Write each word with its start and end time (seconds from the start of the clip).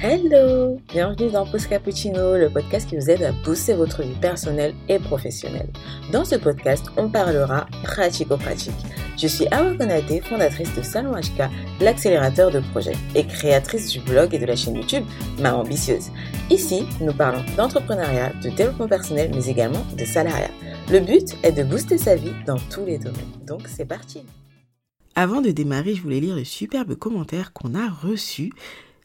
Hello 0.00 0.80
Bienvenue 0.92 1.28
dans 1.28 1.44
Post 1.44 1.68
Cappuccino, 1.70 2.36
le 2.36 2.48
podcast 2.48 2.88
qui 2.88 2.96
vous 2.96 3.10
aide 3.10 3.20
à 3.24 3.32
booster 3.32 3.74
votre 3.74 4.02
vie 4.04 4.14
personnelle 4.20 4.72
et 4.88 5.00
professionnelle. 5.00 5.68
Dans 6.12 6.24
ce 6.24 6.36
podcast, 6.36 6.86
on 6.96 7.08
parlera 7.08 7.66
pratico-pratique. 7.82 8.76
Je 9.16 9.26
suis 9.26 9.48
Awa 9.48 9.74
Konate, 9.74 10.22
fondatrice 10.22 10.72
de 10.76 10.82
Salon 10.82 11.16
HK, 11.16 11.50
l'accélérateur 11.80 12.52
de 12.52 12.60
projets, 12.60 12.94
et 13.16 13.26
créatrice 13.26 13.90
du 13.90 13.98
blog 13.98 14.32
et 14.32 14.38
de 14.38 14.46
la 14.46 14.54
chaîne 14.54 14.76
YouTube 14.76 15.02
Ma 15.40 15.52
Ambitieuse. 15.52 16.10
Ici, 16.48 16.84
nous 17.00 17.12
parlons 17.12 17.42
d'entrepreneuriat, 17.56 18.34
de 18.40 18.50
développement 18.50 18.86
personnel, 18.86 19.32
mais 19.34 19.48
également 19.48 19.84
de 19.98 20.04
salariat. 20.04 20.52
Le 20.92 21.00
but 21.00 21.36
est 21.42 21.50
de 21.50 21.64
booster 21.64 21.98
sa 21.98 22.14
vie 22.14 22.34
dans 22.46 22.58
tous 22.70 22.84
les 22.84 22.98
domaines. 22.98 23.32
Donc 23.48 23.62
c'est 23.66 23.84
parti 23.84 24.22
Avant 25.16 25.40
de 25.40 25.50
démarrer, 25.50 25.96
je 25.96 26.02
voulais 26.02 26.20
lire 26.20 26.36
le 26.36 26.44
superbe 26.44 26.94
commentaire 26.94 27.52
qu'on 27.52 27.74
a 27.74 27.88
reçu 27.88 28.52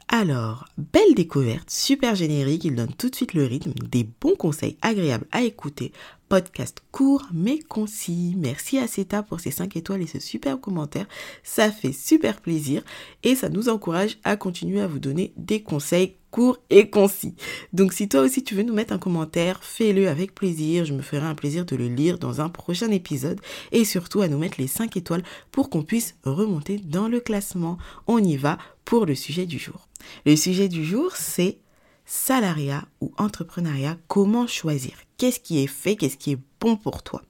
alors, 0.07 0.65
belle 0.77 1.15
découverte, 1.15 1.69
super 1.69 2.15
générique, 2.15 2.65
il 2.65 2.75
donne 2.75 2.93
tout 2.93 3.09
de 3.09 3.15
suite 3.15 3.33
le 3.33 3.45
rythme, 3.45 3.73
des 3.89 4.03
bons 4.03 4.35
conseils 4.35 4.77
agréables 4.81 5.27
à 5.31 5.41
écouter, 5.41 5.91
podcast 6.33 6.81
court 6.91 7.27
mais 7.31 7.59
concis. 7.59 8.33
Merci 8.35 8.79
à 8.79 8.87
CETA 8.87 9.21
pour 9.21 9.39
ses 9.39 9.51
5 9.51 9.77
étoiles 9.77 10.01
et 10.01 10.07
ce 10.07 10.19
superbe 10.19 10.59
commentaire, 10.59 11.05
ça 11.43 11.69
fait 11.69 11.91
super 11.91 12.41
plaisir 12.41 12.81
et 13.21 13.35
ça 13.35 13.49
nous 13.49 13.69
encourage 13.69 14.17
à 14.23 14.35
continuer 14.35 14.81
à 14.81 14.87
vous 14.87 14.97
donner 14.97 15.31
des 15.37 15.61
conseils 15.61 16.15
court 16.31 16.57
et 16.71 16.89
concis. 16.89 17.35
Donc 17.71 17.93
si 17.93 18.09
toi 18.09 18.21
aussi 18.21 18.43
tu 18.43 18.55
veux 18.55 18.63
nous 18.63 18.73
mettre 18.73 18.93
un 18.93 18.97
commentaire, 18.97 19.63
fais-le 19.63 20.09
avec 20.09 20.33
plaisir. 20.33 20.85
Je 20.85 20.93
me 20.93 21.03
ferai 21.03 21.27
un 21.27 21.35
plaisir 21.35 21.65
de 21.65 21.75
le 21.75 21.87
lire 21.87 22.17
dans 22.17 22.41
un 22.41 22.49
prochain 22.49 22.89
épisode 22.89 23.39
et 23.71 23.85
surtout 23.85 24.21
à 24.21 24.27
nous 24.27 24.39
mettre 24.39 24.59
les 24.59 24.65
5 24.65 24.97
étoiles 24.97 25.23
pour 25.51 25.69
qu'on 25.69 25.83
puisse 25.83 26.15
remonter 26.23 26.77
dans 26.77 27.09
le 27.09 27.19
classement. 27.19 27.77
On 28.07 28.17
y 28.17 28.37
va 28.37 28.57
pour 28.85 29.05
le 29.05 29.13
sujet 29.13 29.45
du 29.45 29.59
jour. 29.59 29.87
Le 30.25 30.35
sujet 30.35 30.67
du 30.67 30.83
jour, 30.83 31.15
c'est 31.15 31.59
salariat 32.05 32.85
ou 33.01 33.13
entrepreneuriat, 33.17 33.97
comment 34.07 34.47
choisir? 34.47 34.93
Qu'est-ce 35.23 35.39
qui 35.39 35.63
est 35.63 35.67
fait 35.67 35.95
Qu'est-ce 35.95 36.17
qui 36.17 36.33
est 36.33 36.39
bon 36.59 36.75
pour 36.75 37.01
toi 37.01 37.21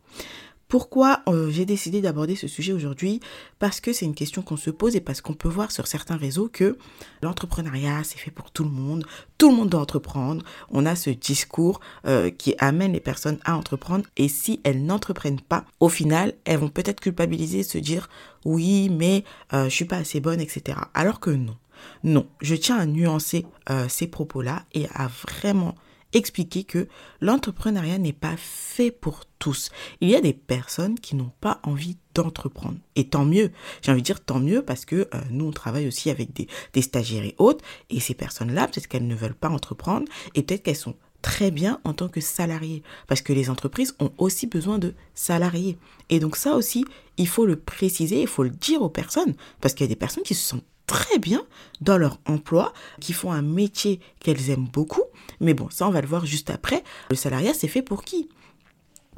pourquoi 0.68 1.22
euh, 1.28 1.52
j'ai 1.52 1.66
décidé 1.66 2.02
d'aborder 2.02 2.36
ce 2.36 2.48
sujet 2.48 2.74
aujourd'hui? 2.74 3.20
Parce 3.60 3.80
que 3.80 3.94
c'est 3.94 4.06
une 4.06 4.16
question 4.16 4.42
qu'on 4.42 4.58
se 4.58 4.72
pose 4.72 4.96
et 4.96 5.02
parce 5.02 5.22
qu'on 5.22 5.36
peut 5.36 5.48
voir 5.48 5.70
sur 5.70 5.86
certains 5.86 6.18
réseaux 6.18 6.50
que 6.52 6.80
l'entrepreneuriat, 7.22 8.04
c'est 8.04 8.18
fait 8.18 8.32
pour 8.32 8.50
tout 8.50 8.64
le 8.64 8.72
monde, 8.72 9.06
tout 9.38 9.52
le 9.52 9.58
monde 9.58 9.70
doit 9.70 9.82
entreprendre. 9.82 10.44
On 10.72 10.88
a 10.88 10.96
ce 10.96 11.12
discours 11.12 11.80
euh, 12.08 12.32
qui 12.32 12.56
amène 12.58 12.94
les 12.94 13.00
personnes 13.00 13.38
à 13.46 13.56
entreprendre 13.56 14.06
et 14.18 14.28
si 14.28 14.60
elles 14.64 14.84
n'entreprennent 14.84 15.42
pas, 15.42 15.64
au 15.80 15.90
final, 15.90 16.34
elles 16.46 16.58
vont 16.58 16.70
peut-être 16.70 17.02
culpabiliser, 17.02 17.62
se 17.62 17.78
dire 17.78 18.10
oui, 18.44 18.90
mais 18.90 19.24
euh, 19.54 19.66
je 19.66 19.76
suis 19.76 19.86
pas 19.86 19.98
assez 19.98 20.20
bonne, 20.20 20.42
etc. 20.42 20.80
Alors 20.96 21.20
que 21.20 21.30
non. 21.30 21.56
Non, 22.04 22.26
je 22.42 22.56
tiens 22.56 22.80
à 22.80 22.88
nuancer 22.88 23.46
ces 23.90 24.08
propos-là 24.08 24.64
et 24.74 24.88
à 24.96 25.08
vraiment 25.08 25.76
expliquer 26.14 26.64
que 26.64 26.88
l'entrepreneuriat 27.22 27.98
n'est 27.98 28.14
pas 28.14 28.36
fait 28.38 28.92
pour 28.92 29.26
tous. 29.40 29.70
Il 30.02 30.10
y 30.10 30.16
a 30.16 30.22
des 30.22 30.34
personnes 30.34 31.00
qui 31.00 31.16
n'ont 31.16 31.32
pas 31.42 31.60
envie 31.64 31.98
d'entreprendre. 32.14 32.78
Et 32.96 33.10
tant 33.10 33.26
mieux. 33.26 33.52
J'ai 33.82 33.92
envie 33.92 34.02
de 34.02 34.06
dire 34.06 34.24
tant 34.24 34.40
mieux 34.40 34.64
parce 34.64 34.86
que 34.86 35.08
euh, 35.14 35.22
nous, 35.32 35.46
on 35.46 35.52
travaille 35.52 35.88
aussi 35.88 36.10
avec 36.10 36.30
des, 36.34 36.82
stagiaires 36.82 37.26
et 37.26 37.36
autres. 37.38 37.64
Et 37.90 38.00
ces 38.00 38.14
personnes-là, 38.14 38.68
peut-être 38.68 38.88
qu'elles 38.88 39.08
ne 39.08 39.16
veulent 39.16 39.34
pas 39.34 39.50
entreprendre 39.50 40.08
et 40.36 40.44
peut-être 40.44 40.64
qu'elles 40.64 40.76
sont 40.76 40.96
très 41.22 41.52
bien 41.52 41.80
en 41.84 41.94
tant 41.94 42.10
que 42.10 42.22
salariés. 42.22 42.84
Parce 43.08 43.22
que 43.22 43.34
les 43.34 43.50
entreprises 43.50 43.96
ont 44.00 44.12
aussi 44.18 44.48
besoin 44.48 44.78
de 44.78 44.94
salariés. 45.16 45.78
Et 46.10 46.20
donc 46.20 46.36
ça 46.36 46.56
aussi, 46.56 46.86
il 47.18 47.28
faut 47.28 47.46
le 47.46 47.56
préciser, 47.56 48.22
il 48.22 48.28
faut 48.28 48.44
le 48.44 48.50
dire 48.50 48.82
aux 48.82 48.90
personnes. 48.90 49.34
Parce 49.62 49.74
qu'il 49.74 49.86
y 49.86 49.90
a 49.90 49.94
des 49.94 49.96
personnes 49.96 50.24
qui 50.24 50.36
se 50.36 50.48
sentent 50.48 50.64
très 50.88 51.20
bien 51.20 51.46
dans 51.82 51.98
leur 51.98 52.20
emploi, 52.26 52.74
qui 53.00 53.14
font 53.14 53.32
un 53.32 53.42
métier 53.42 54.00
qu'elles 54.20 54.50
aiment 54.50 54.68
beaucoup. 54.72 55.04
Mais 55.40 55.54
bon, 55.54 55.70
ça, 55.70 55.88
on 55.88 55.92
va 55.92 56.02
le 56.02 56.08
voir 56.08 56.26
juste 56.26 56.50
après. 56.50 56.84
Le 57.10 57.16
salariat, 57.16 57.54
c'est 57.54 57.68
fait 57.68 57.82
pour 57.82 58.04
qui? 58.04 58.30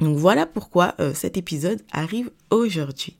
Donc 0.00 0.16
voilà 0.16 0.46
pourquoi 0.46 0.94
euh, 1.00 1.14
cet 1.14 1.36
épisode 1.36 1.82
arrive 1.90 2.30
aujourd'hui. 2.50 3.16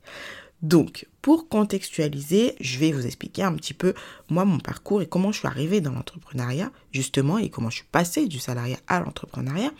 Donc, 0.61 1.07
pour 1.21 1.49
contextualiser, 1.49 2.55
je 2.59 2.79
vais 2.79 2.91
vous 2.91 3.05
expliquer 3.05 3.43
un 3.43 3.53
petit 3.53 3.73
peu, 3.73 3.93
moi, 4.29 4.43
mon 4.43 4.59
parcours 4.59 5.01
et 5.01 5.05
comment 5.07 5.31
je 5.31 5.39
suis 5.39 5.47
arrivée 5.47 5.81
dans 5.81 5.91
l'entrepreneuriat, 5.91 6.71
justement, 6.91 7.37
et 7.37 7.49
comment 7.49 7.69
je 7.69 7.77
suis 7.77 7.87
passée 7.91 8.27
du 8.27 8.39
salariat 8.39 8.77
à 8.87 8.99
l'entrepreneuriat. 8.99 9.71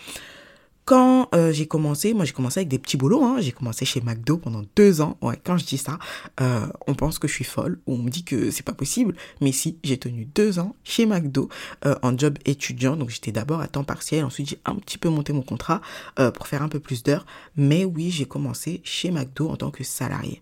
Quand 0.87 1.27
euh, 1.35 1.51
j'ai 1.51 1.67
commencé, 1.67 2.13
moi 2.13 2.23
j'ai 2.23 2.31
commencé 2.31 2.61
avec 2.61 2.69
des 2.69 2.79
petits 2.79 2.95
boulots, 2.95 3.21
hein. 3.21 3.41
j'ai 3.41 3.51
commencé 3.51 3.83
chez 3.83 3.99
McDo 3.99 4.37
pendant 4.37 4.63
deux 4.77 5.01
ans. 5.01 5.17
Ouais, 5.21 5.37
quand 5.43 5.57
je 5.57 5.65
dis 5.65 5.77
ça, 5.77 5.99
euh, 6.39 6.65
on 6.87 6.93
pense 6.93 7.19
que 7.19 7.27
je 7.27 7.33
suis 7.33 7.43
folle 7.43 7.77
ou 7.87 7.95
on 7.95 7.97
me 7.97 8.09
dit 8.09 8.23
que 8.23 8.51
c'est 8.51 8.63
pas 8.63 8.71
possible. 8.71 9.13
Mais 9.41 9.51
si, 9.51 9.77
j'ai 9.83 9.97
tenu 9.97 10.23
deux 10.23 10.59
ans 10.59 10.77
chez 10.85 11.05
McDo 11.05 11.49
euh, 11.85 11.95
en 12.03 12.17
job 12.17 12.37
étudiant. 12.45 12.95
Donc 12.95 13.09
j'étais 13.09 13.33
d'abord 13.33 13.59
à 13.59 13.67
temps 13.67 13.83
partiel, 13.83 14.23
ensuite 14.23 14.47
j'ai 14.47 14.59
un 14.63 14.75
petit 14.75 14.97
peu 14.97 15.09
monté 15.09 15.33
mon 15.33 15.41
contrat 15.41 15.81
pour 16.33 16.47
faire 16.47 16.61
un 16.61 16.69
peu 16.69 16.79
plus 16.79 17.03
d'heures. 17.03 17.25
Mais 17.57 17.83
oui, 17.83 18.09
j'ai 18.09 18.25
commencé 18.25 18.79
chez 18.85 19.11
McDo 19.11 19.49
en 19.49 19.57
tant 19.57 19.71
que 19.71 19.83
salarié 19.83 20.41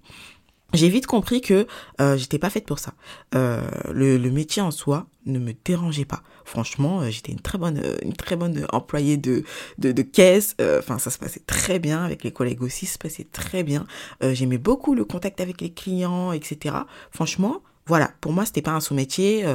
j'ai 0.74 0.90
vite 0.90 1.08
compris 1.08 1.42
que 1.42 1.68
euh, 2.02 2.18
j'étais 2.18 2.40
pas 2.40 2.50
faite 2.50 2.66
pour 2.66 2.80
ça. 2.80 2.94
Euh, 3.34 3.62
le, 3.92 4.18
métier 4.30 4.62
en 4.62 4.72
soi 4.72 5.08
ne 5.26 5.40
me 5.40 5.54
dérangeait 5.64 6.06
pas. 6.06 6.22
Franchement, 6.44 7.02
euh, 7.02 7.10
j'étais 7.10 7.32
une 7.32 7.40
très 7.40 7.58
bonne, 7.58 7.80
euh, 7.84 7.96
une 8.02 8.14
très 8.14 8.36
bonne 8.36 8.66
employée 8.72 9.18
de, 9.18 9.44
de, 9.78 10.02
caisse. 10.02 10.56
Enfin, 10.80 11.00
ça 11.00 11.10
se 11.12 11.18
passait 11.18 11.42
très 11.46 11.80
bien 11.80 12.04
avec 12.04 12.24
les 12.24 12.32
collègues 12.32 12.62
aussi, 12.62 12.86
ça 12.86 12.94
se 12.94 12.98
passait 12.98 13.28
très 13.32 13.64
bien. 13.64 13.86
J'aimais 14.22 14.58
beaucoup 14.58 14.96
le 14.96 15.06
contact 15.06 15.40
avec 15.40 15.62
les 15.62 15.72
clients, 15.72 16.32
etc. 16.32 16.76
Franchement, 17.12 17.62
voilà, 17.88 18.12
pour 18.22 18.34
moi, 18.34 18.46
c'était 18.46 18.62
pas 18.62 18.72
un 18.72 18.80
sous-métier. 18.80 19.46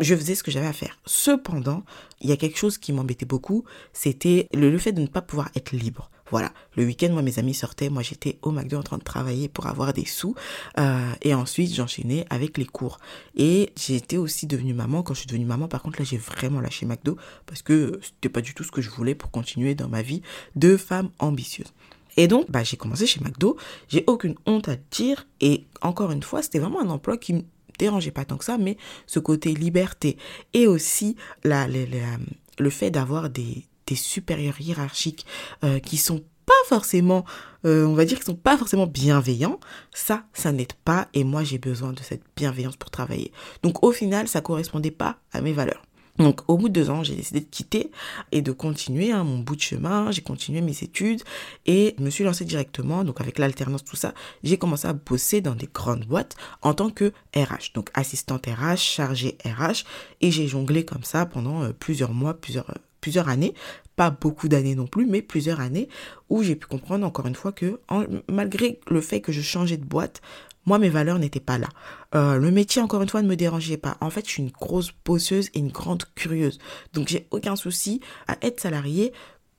je 0.00 0.14
faisais 0.14 0.34
ce 0.34 0.42
que 0.42 0.50
j'avais 0.50 0.66
à 0.66 0.72
faire. 0.72 0.98
Cependant, 1.06 1.84
il 2.20 2.28
y 2.28 2.32
a 2.32 2.36
quelque 2.36 2.58
chose 2.58 2.78
qui 2.78 2.92
m'embêtait 2.92 3.26
beaucoup, 3.26 3.64
c'était 3.92 4.48
le 4.52 4.76
fait 4.78 4.92
de 4.92 5.00
ne 5.00 5.06
pas 5.06 5.22
pouvoir 5.22 5.50
être 5.54 5.72
libre. 5.72 6.10
Voilà, 6.30 6.52
le 6.76 6.84
week-end, 6.84 7.10
moi, 7.10 7.22
mes 7.22 7.38
amis 7.38 7.54
sortaient, 7.54 7.90
moi, 7.90 8.02
j'étais 8.02 8.38
au 8.42 8.50
McDo 8.52 8.78
en 8.78 8.82
train 8.82 8.98
de 8.98 9.02
travailler 9.02 9.48
pour 9.48 9.66
avoir 9.66 9.92
des 9.92 10.04
sous. 10.04 10.34
Euh, 10.78 11.12
et 11.22 11.34
ensuite, 11.34 11.74
j'enchaînais 11.74 12.24
avec 12.30 12.56
les 12.56 12.66
cours. 12.66 12.98
Et 13.36 13.72
j'étais 13.76 14.16
aussi 14.16 14.46
devenue 14.46 14.74
maman. 14.74 15.02
Quand 15.02 15.14
je 15.14 15.20
suis 15.20 15.26
devenue 15.26 15.44
maman, 15.44 15.68
par 15.68 15.82
contre, 15.82 15.98
là, 15.98 16.04
j'ai 16.04 16.18
vraiment 16.18 16.60
lâché 16.60 16.86
McDo 16.86 17.16
parce 17.46 17.62
que 17.62 17.98
c'était 18.02 18.28
pas 18.28 18.40
du 18.40 18.54
tout 18.54 18.64
ce 18.64 18.70
que 18.70 18.80
je 18.80 18.90
voulais 18.90 19.14
pour 19.14 19.30
continuer 19.30 19.74
dans 19.74 19.88
ma 19.88 20.02
vie 20.02 20.22
de 20.56 20.76
femme 20.76 21.10
ambitieuse. 21.18 21.72
Et 22.16 22.28
donc, 22.28 22.50
bah, 22.50 22.62
j'ai 22.62 22.76
commencé 22.76 23.06
chez 23.06 23.20
McDo. 23.20 23.56
J'ai 23.88 24.04
aucune 24.06 24.34
honte 24.46 24.68
à 24.68 24.76
dire. 24.90 25.26
Et 25.40 25.64
encore 25.80 26.12
une 26.12 26.22
fois, 26.22 26.42
c'était 26.42 26.58
vraiment 26.58 26.80
un 26.80 26.90
emploi 26.90 27.16
qui 27.16 27.34
me 27.34 27.42
dérangeait 27.78 28.10
pas 28.10 28.24
tant 28.24 28.36
que 28.36 28.44
ça, 28.44 28.58
mais 28.58 28.76
ce 29.06 29.18
côté 29.18 29.54
liberté 29.54 30.18
et 30.52 30.66
aussi 30.66 31.16
le 31.44 32.70
fait 32.70 32.90
d'avoir 32.90 33.30
des, 33.30 33.64
supérieurs 33.94 34.60
hiérarchiques 34.60 35.26
euh, 35.64 35.78
qui 35.78 35.96
sont 35.96 36.22
pas 36.46 36.52
forcément, 36.66 37.24
euh, 37.64 37.86
on 37.86 37.94
va 37.94 38.04
dire 38.04 38.16
qu'ils 38.16 38.26
sont 38.26 38.34
pas 38.34 38.58
forcément 38.58 38.86
bienveillants, 38.86 39.60
ça, 39.92 40.24
ça 40.32 40.50
n'aide 40.50 40.72
pas 40.84 41.08
et 41.14 41.22
moi 41.22 41.44
j'ai 41.44 41.58
besoin 41.58 41.92
de 41.92 42.00
cette 42.00 42.22
bienveillance 42.36 42.76
pour 42.76 42.90
travailler. 42.90 43.32
Donc 43.62 43.84
au 43.84 43.92
final, 43.92 44.26
ça 44.26 44.40
correspondait 44.40 44.90
pas 44.90 45.18
à 45.32 45.40
mes 45.40 45.52
valeurs. 45.52 45.82
Donc 46.18 46.40
au 46.48 46.58
bout 46.58 46.68
de 46.68 46.74
deux 46.74 46.90
ans, 46.90 47.02
j'ai 47.02 47.14
décidé 47.14 47.40
de 47.40 47.46
quitter 47.46 47.90
et 48.30 48.42
de 48.42 48.52
continuer 48.52 49.10
hein, 49.10 49.24
mon 49.24 49.38
bout 49.38 49.56
de 49.56 49.60
chemin. 49.60 50.10
J'ai 50.10 50.20
continué 50.20 50.60
mes 50.60 50.76
études 50.82 51.22
et 51.66 51.94
je 51.98 52.04
me 52.04 52.10
suis 52.10 52.24
lancée 52.24 52.44
directement. 52.44 53.04
Donc 53.04 53.20
avec 53.20 53.38
l'alternance, 53.38 53.84
tout 53.84 53.96
ça, 53.96 54.12
j'ai 54.42 54.58
commencé 54.58 54.86
à 54.86 54.92
bosser 54.92 55.40
dans 55.40 55.54
des 55.54 55.68
grandes 55.72 56.04
boîtes 56.04 56.36
en 56.62 56.74
tant 56.74 56.90
que 56.90 57.12
RH. 57.34 57.72
Donc 57.74 57.90
assistante 57.94 58.46
RH, 58.46 58.76
chargée 58.76 59.38
RH. 59.44 59.84
Et 60.20 60.30
j'ai 60.30 60.46
jonglé 60.46 60.84
comme 60.84 61.04
ça 61.04 61.24
pendant 61.26 61.62
euh, 61.62 61.72
plusieurs 61.72 62.12
mois, 62.12 62.34
plusieurs 62.34 62.66
plusieurs 63.00 63.28
années, 63.28 63.54
pas 63.96 64.10
beaucoup 64.10 64.48
d'années 64.48 64.74
non 64.74 64.86
plus, 64.86 65.06
mais 65.06 65.22
plusieurs 65.22 65.60
années, 65.60 65.88
où 66.28 66.42
j'ai 66.42 66.56
pu 66.56 66.66
comprendre 66.66 67.06
encore 67.06 67.26
une 67.26 67.34
fois 67.34 67.52
que 67.52 67.80
malgré 68.28 68.80
le 68.88 69.00
fait 69.00 69.20
que 69.20 69.32
je 69.32 69.40
changeais 69.40 69.76
de 69.76 69.84
boîte, 69.84 70.20
moi 70.66 70.78
mes 70.78 70.88
valeurs 70.88 71.18
n'étaient 71.18 71.40
pas 71.40 71.58
là. 71.58 71.68
Euh, 72.14 72.36
le 72.36 72.50
métier 72.50 72.82
encore 72.82 73.02
une 73.02 73.08
fois 73.08 73.22
ne 73.22 73.28
me 73.28 73.36
dérangeait 73.36 73.76
pas. 73.76 73.96
En 74.00 74.10
fait, 74.10 74.26
je 74.26 74.30
suis 74.30 74.42
une 74.42 74.50
grosse 74.50 74.92
bosseuse 75.04 75.48
et 75.54 75.58
une 75.58 75.72
grande 75.72 76.04
curieuse. 76.14 76.58
Donc 76.92 77.08
j'ai 77.08 77.26
aucun 77.30 77.56
souci 77.56 78.00
à 78.26 78.36
être 78.42 78.60
salarié 78.60 79.12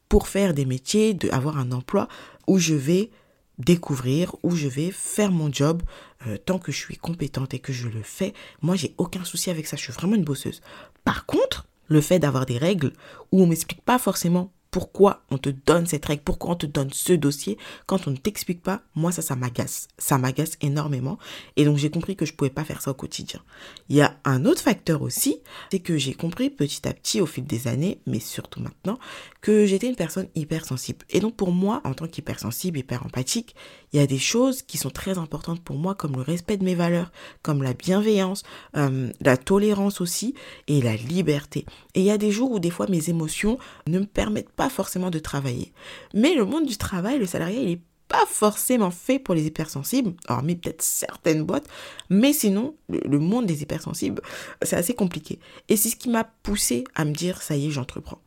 pour 0.10 0.28
faire 0.28 0.54
des 0.54 0.66
métiers, 0.66 1.14
de 1.14 1.30
un 1.32 1.72
emploi 1.72 2.08
où 2.48 2.58
je 2.58 2.74
vais 2.74 3.12
découvrir, 3.60 4.36
où 4.44 4.56
je 4.56 4.68
vais 4.68 4.92
faire 4.92 5.32
mon 5.32 5.52
job 5.52 5.84
euh, 6.28 6.38
tant 6.38 6.60
que 6.60 6.72
je 6.72 6.78
suis 6.78 6.98
compétente 6.98 7.54
et 7.54 7.60
que 7.60 7.74
je 7.74 7.88
le 7.88 8.02
fais. 8.02 8.34
Moi, 8.62 8.76
j'ai 8.76 8.94
aucun 8.98 9.24
souci 9.24 9.50
avec 9.50 9.68
ça. 9.68 9.78
Je 9.78 9.84
suis 9.84 9.94
vraiment 9.94 10.16
une 10.16 10.24
bosseuse. 10.24 10.62
Par 11.04 11.26
contre, 11.26 11.68
le 11.92 12.02
fait 12.02 12.20
d'avoir 12.20 12.46
des 12.46 12.58
règles 12.58 12.94
où 13.32 13.44
on 13.44 13.48
m'explique 13.48 13.82
pas 13.82 14.00
forcément 14.00 14.52
pourquoi 14.72 15.26
on 15.30 15.38
te 15.38 15.50
donne 15.50 15.86
cette 15.86 16.06
règle, 16.06 16.24
pourquoi 16.24 16.52
on 16.52 16.56
te 16.56 16.66
donne 16.66 16.92
ce 16.94 17.12
dossier, 17.12 17.58
quand 17.88 18.08
on 18.08 18.12
ne 18.12 18.16
t'explique 18.16 18.64
pas, 18.64 18.82
moi 18.96 19.12
ça, 19.12 19.22
ça 19.22 19.36
m'agace. 19.36 19.90
Ça 19.98 20.18
m'agace 20.18 20.54
énormément. 20.62 21.20
Et 21.58 21.66
donc 21.66 21.78
j'ai 21.78 21.90
compris 21.90 22.16
que 22.16 22.26
je 22.26 22.34
pouvais 22.34 22.50
pas 22.50 22.64
faire 22.64 22.82
ça 22.82 22.92
au 22.92 22.94
quotidien. 22.94 23.42
Il 23.90 23.98
y 23.98 24.02
a 24.02 24.16
un 24.24 24.46
autre 24.46 24.62
facteur 24.62 25.02
aussi, 25.02 25.42
c'est 25.72 25.80
que 25.80 25.98
j'ai 25.98 26.14
compris 26.14 26.50
petit 26.50 26.88
à 26.88 26.94
petit 26.94 27.20
au 27.20 27.26
fil 27.26 27.44
des 27.44 27.68
années, 27.68 28.00
mais 28.08 28.22
surtout 28.22 28.62
maintenant, 28.62 28.98
que 29.42 29.66
j'étais 29.66 29.90
une 29.90 29.98
personne 29.98 30.30
hypersensible. 30.36 31.06
Et 31.10 31.20
donc 31.20 31.36
pour 31.36 31.52
moi, 31.52 31.82
en 31.84 31.94
tant 31.94 32.08
qu'hypersensible, 32.08 32.80
hyper 32.80 33.06
empathique, 33.06 33.56
il 33.94 34.00
y 34.00 34.04
a 34.04 34.08
des 34.08 34.18
choses 34.18 34.62
qui 34.62 34.78
sont 34.78 34.90
très 34.90 35.18
importantes 35.18 35.62
pour 35.62 35.78
moi, 35.78 35.96
comme 35.96 36.16
le 36.16 36.22
respect 36.22 36.58
de 36.58 36.64
mes 36.64 36.76
valeurs, 36.76 37.12
comme 37.42 37.62
la 37.62 37.74
bienveillance, 37.74 38.44
euh, 38.78 39.12
la 39.20 39.38
tolérance 39.38 40.02
aussi, 40.02 40.34
et 40.68 40.82
la 40.82 40.96
liberté. 40.96 41.66
Et 41.94 42.02
il 42.02 42.06
y 42.06 42.12
a 42.12 42.18
des 42.18 42.32
jours 42.32 42.52
où 42.52 42.60
des 42.60 42.70
fois 42.70 42.88
mes 42.88 43.10
émotions 43.10 43.58
ne 43.88 44.00
me 44.00 44.06
permettent 44.06 44.52
pas 44.52 44.70
forcément 44.70 45.10
de 45.10 45.20
travailler. 45.20 45.74
Mais 46.14 46.36
le 46.36 46.46
monde 46.46 46.66
du 46.66 46.78
travail, 46.78 47.20
le 47.20 47.26
salarié, 47.26 47.62
il 47.62 47.70
est 47.72 47.82
pas 48.08 48.26
forcément 48.28 48.92
fait 48.92 49.20
pour 49.20 49.36
les 49.36 49.46
hypersensibles, 49.46 50.14
hormis 50.28 50.58
peut-être 50.58 50.82
certaines 50.82 51.44
boîtes, 51.44 51.68
mais 52.10 52.34
sinon, 52.34 52.76
le, 52.90 53.20
monde 53.20 53.46
des 53.46 53.62
hypersensibles, 53.62 54.22
c'est 54.62 54.76
assez 54.76 54.94
compliqué. 54.94 55.40
Et 55.70 55.78
c'est 55.78 55.88
ce 55.88 55.96
qui 55.96 56.10
m'a 56.10 56.26
poussé 56.26 56.84
à 56.94 57.06
me 57.06 57.14
dire, 57.14 57.42
ça 57.42 57.56
y 57.56 57.68
est, 57.68 57.72
j'entreprends. 57.72 58.20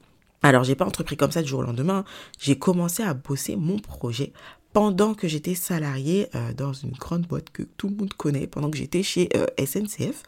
Alors, 0.42 0.64
j'ai 0.64 0.74
pas 0.74 0.86
entrepris 0.86 1.18
comme 1.18 1.32
ça 1.32 1.42
du 1.42 1.48
jour 1.48 1.60
au 1.60 1.62
lendemain. 1.62 2.04
J'ai 2.38 2.58
commencé 2.58 3.02
à 3.02 3.12
bosser 3.12 3.56
mon 3.56 3.78
projet 3.78 4.32
pendant 4.74 5.14
que 5.14 5.28
j'étais 5.28 5.54
salarié 5.54 6.26
euh, 6.34 6.52
dans 6.52 6.72
une 6.72 6.90
grande 6.90 7.22
boîte 7.28 7.50
que 7.50 7.62
tout 7.62 7.88
le 7.88 7.94
monde 7.94 8.12
connaît, 8.12 8.48
pendant 8.48 8.72
que 8.72 8.76
j'étais 8.76 9.04
chez 9.04 9.28
euh, 9.36 9.46
SNCF, 9.56 10.24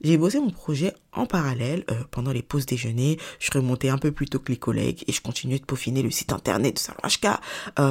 j'ai 0.00 0.16
bossé 0.16 0.40
mon 0.40 0.48
projet 0.48 0.94
en 1.12 1.26
parallèle 1.26 1.84
euh, 1.90 1.94
pendant 2.10 2.32
les 2.32 2.42
pauses 2.42 2.64
déjeuner. 2.64 3.18
Je 3.38 3.50
remontais 3.52 3.90
un 3.90 3.98
peu 3.98 4.10
plus 4.10 4.24
tôt 4.24 4.38
que 4.38 4.50
les 4.50 4.58
collègues 4.58 5.04
et 5.06 5.12
je 5.12 5.20
continuais 5.20 5.58
de 5.58 5.66
peaufiner 5.66 6.00
le 6.00 6.10
site 6.10 6.32
internet 6.32 6.76
de 6.76 6.78
Salwashka 6.78 7.40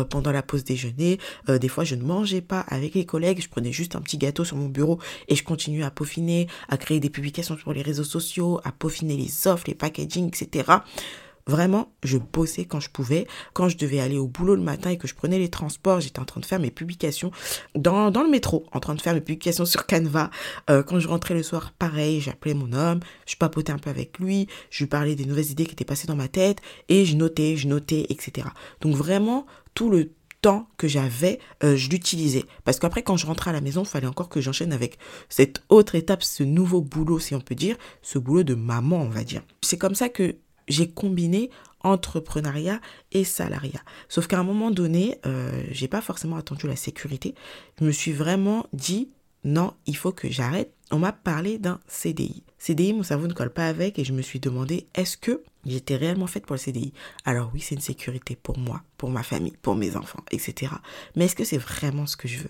pendant 0.09 0.31
la 0.31 0.41
pause 0.41 0.63
déjeuner. 0.63 1.19
des 1.47 1.67
fois, 1.67 1.83
je 1.83 1.93
ne 1.93 2.03
mangeais 2.03 2.41
pas 2.41 2.61
avec 2.61 2.95
les 2.95 3.05
collègues, 3.05 3.41
je 3.41 3.49
prenais 3.49 3.71
juste 3.71 3.95
un 3.95 4.01
petit 4.01 4.17
gâteau 4.17 4.43
sur 4.43 4.57
mon 4.57 4.67
bureau 4.67 4.97
et 5.27 5.35
je 5.35 5.43
continuais 5.43 5.83
à 5.83 5.91
peaufiner, 5.91 6.47
à 6.69 6.77
créer 6.77 6.99
des 6.99 7.11
publications 7.11 7.57
sur 7.57 7.71
les 7.71 7.83
réseaux 7.83 8.03
sociaux, 8.03 8.59
à 8.63 8.71
peaufiner 8.71 9.15
les 9.15 9.47
offres, 9.47 9.65
les 9.67 9.75
packaging, 9.75 10.27
etc. 10.27 10.71
Vraiment, 11.49 11.91
je 12.03 12.19
bossais 12.19 12.65
quand 12.65 12.79
je 12.79 12.91
pouvais. 12.91 13.25
Quand 13.53 13.69
je 13.69 13.77
devais 13.77 13.99
aller 13.99 14.19
au 14.19 14.27
boulot 14.27 14.55
le 14.55 14.61
matin 14.61 14.91
et 14.91 14.97
que 14.97 15.07
je 15.07 15.15
prenais 15.15 15.39
les 15.39 15.49
transports, 15.49 15.99
j'étais 15.99 16.19
en 16.19 16.25
train 16.25 16.39
de 16.39 16.45
faire 16.45 16.59
mes 16.59 16.69
publications 16.69 17.31
dans, 17.73 18.11
le 18.11 18.29
métro, 18.29 18.67
en 18.71 18.79
train 18.79 18.93
de 18.93 19.01
faire 19.01 19.15
mes 19.15 19.21
publications 19.21 19.65
sur 19.65 19.87
Canva. 19.87 20.29
Euh, 20.69 20.83
quand 20.83 20.99
je 20.99 21.07
rentrais 21.07 21.33
le 21.33 21.41
soir, 21.41 21.73
pareil, 21.79 22.21
j'appelais 22.21 22.53
mon 22.53 22.71
homme, 22.71 22.99
je 23.25 23.35
papotais 23.35 23.71
un 23.71 23.79
peu 23.79 23.89
avec 23.89 24.19
lui, 24.19 24.47
je 24.69 24.83
lui 24.83 24.87
parlais 24.87 25.15
des 25.15 25.25
nouvelles 25.25 25.49
idées 25.49 25.65
qui 25.65 25.71
étaient 25.71 25.85
passées 25.85 26.05
dans 26.05 26.15
ma 26.15 26.27
tête 26.27 26.59
et 26.87 27.03
je 27.03 27.15
notais, 27.15 27.57
je 27.57 27.67
notais, 27.67 28.05
etc. 28.09 28.49
Donc 28.81 28.95
vraiment, 28.95 29.47
tout 29.73 29.89
le 29.89 30.11
temps 30.41 30.67
que 30.77 30.87
j'avais, 30.87 31.39
euh, 31.63 31.75
je 31.75 31.89
l'utilisais. 31.89 32.45
Parce 32.63 32.77
qu'après, 32.77 33.01
quand 33.01 33.17
je 33.17 33.25
rentrais 33.25 33.49
à 33.49 33.53
la 33.53 33.61
maison, 33.61 33.81
il 33.81 33.89
fallait 33.89 34.05
encore 34.05 34.29
que 34.29 34.39
j'enchaîne 34.39 34.71
avec 34.71 34.99
cette 35.29 35.63
autre 35.69 35.95
étape, 35.95 36.21
ce 36.21 36.43
nouveau 36.43 36.81
boulot, 36.81 37.17
si 37.17 37.33
on 37.33 37.41
peut 37.41 37.55
dire, 37.55 37.75
ce 38.03 38.19
boulot 38.19 38.43
de 38.43 38.53
maman, 38.53 39.01
on 39.01 39.09
va 39.09 39.23
dire. 39.23 39.41
C'est 39.61 39.79
comme 39.79 39.95
ça 39.95 40.09
que 40.09 40.35
j'ai 40.69 40.89
combiné 40.89 41.49
entrepreneuriat 41.81 42.81
et 43.11 43.23
salariat. 43.23 43.81
Sauf 44.07 44.27
qu'à 44.27 44.39
un 44.39 44.43
moment 44.43 44.71
donné, 44.71 45.17
euh, 45.25 45.63
j'ai 45.71 45.87
pas 45.87 46.01
forcément 46.01 46.35
attendu 46.35 46.67
la 46.67 46.75
sécurité. 46.75 47.35
Je 47.79 47.85
me 47.85 47.91
suis 47.91 48.11
vraiment 48.11 48.65
dit 48.73 49.09
non, 49.43 49.73
il 49.85 49.95
faut 49.95 50.11
que 50.11 50.29
j'arrête. 50.29 50.73
On 50.91 50.99
m'a 50.99 51.13
parlé 51.13 51.57
d'un 51.57 51.79
CDI. 51.87 52.43
CDI, 52.57 52.93
mon 52.93 53.03
cerveau 53.03 53.27
ne 53.27 53.33
colle 53.33 53.53
pas 53.53 53.67
avec 53.67 53.99
et 53.99 54.03
je 54.03 54.11
me 54.11 54.21
suis 54.21 54.39
demandé 54.39 54.87
est-ce 54.95 55.17
que 55.17 55.43
j'étais 55.65 55.95
réellement 55.95 56.27
faite 56.27 56.45
pour 56.45 56.55
le 56.55 56.59
CDI 56.59 56.93
Alors 57.25 57.51
oui, 57.53 57.61
c'est 57.61 57.75
une 57.75 57.81
sécurité 57.81 58.35
pour 58.35 58.57
moi, 58.57 58.83
pour 58.97 59.11
ma 59.11 59.23
famille, 59.23 59.55
pour 59.61 59.75
mes 59.75 59.95
enfants, 59.95 60.23
etc. 60.31 60.73
Mais 61.15 61.25
est-ce 61.25 61.35
que 61.35 61.45
c'est 61.45 61.57
vraiment 61.57 62.05
ce 62.05 62.17
que 62.17 62.27
je 62.27 62.39
veux? 62.39 62.49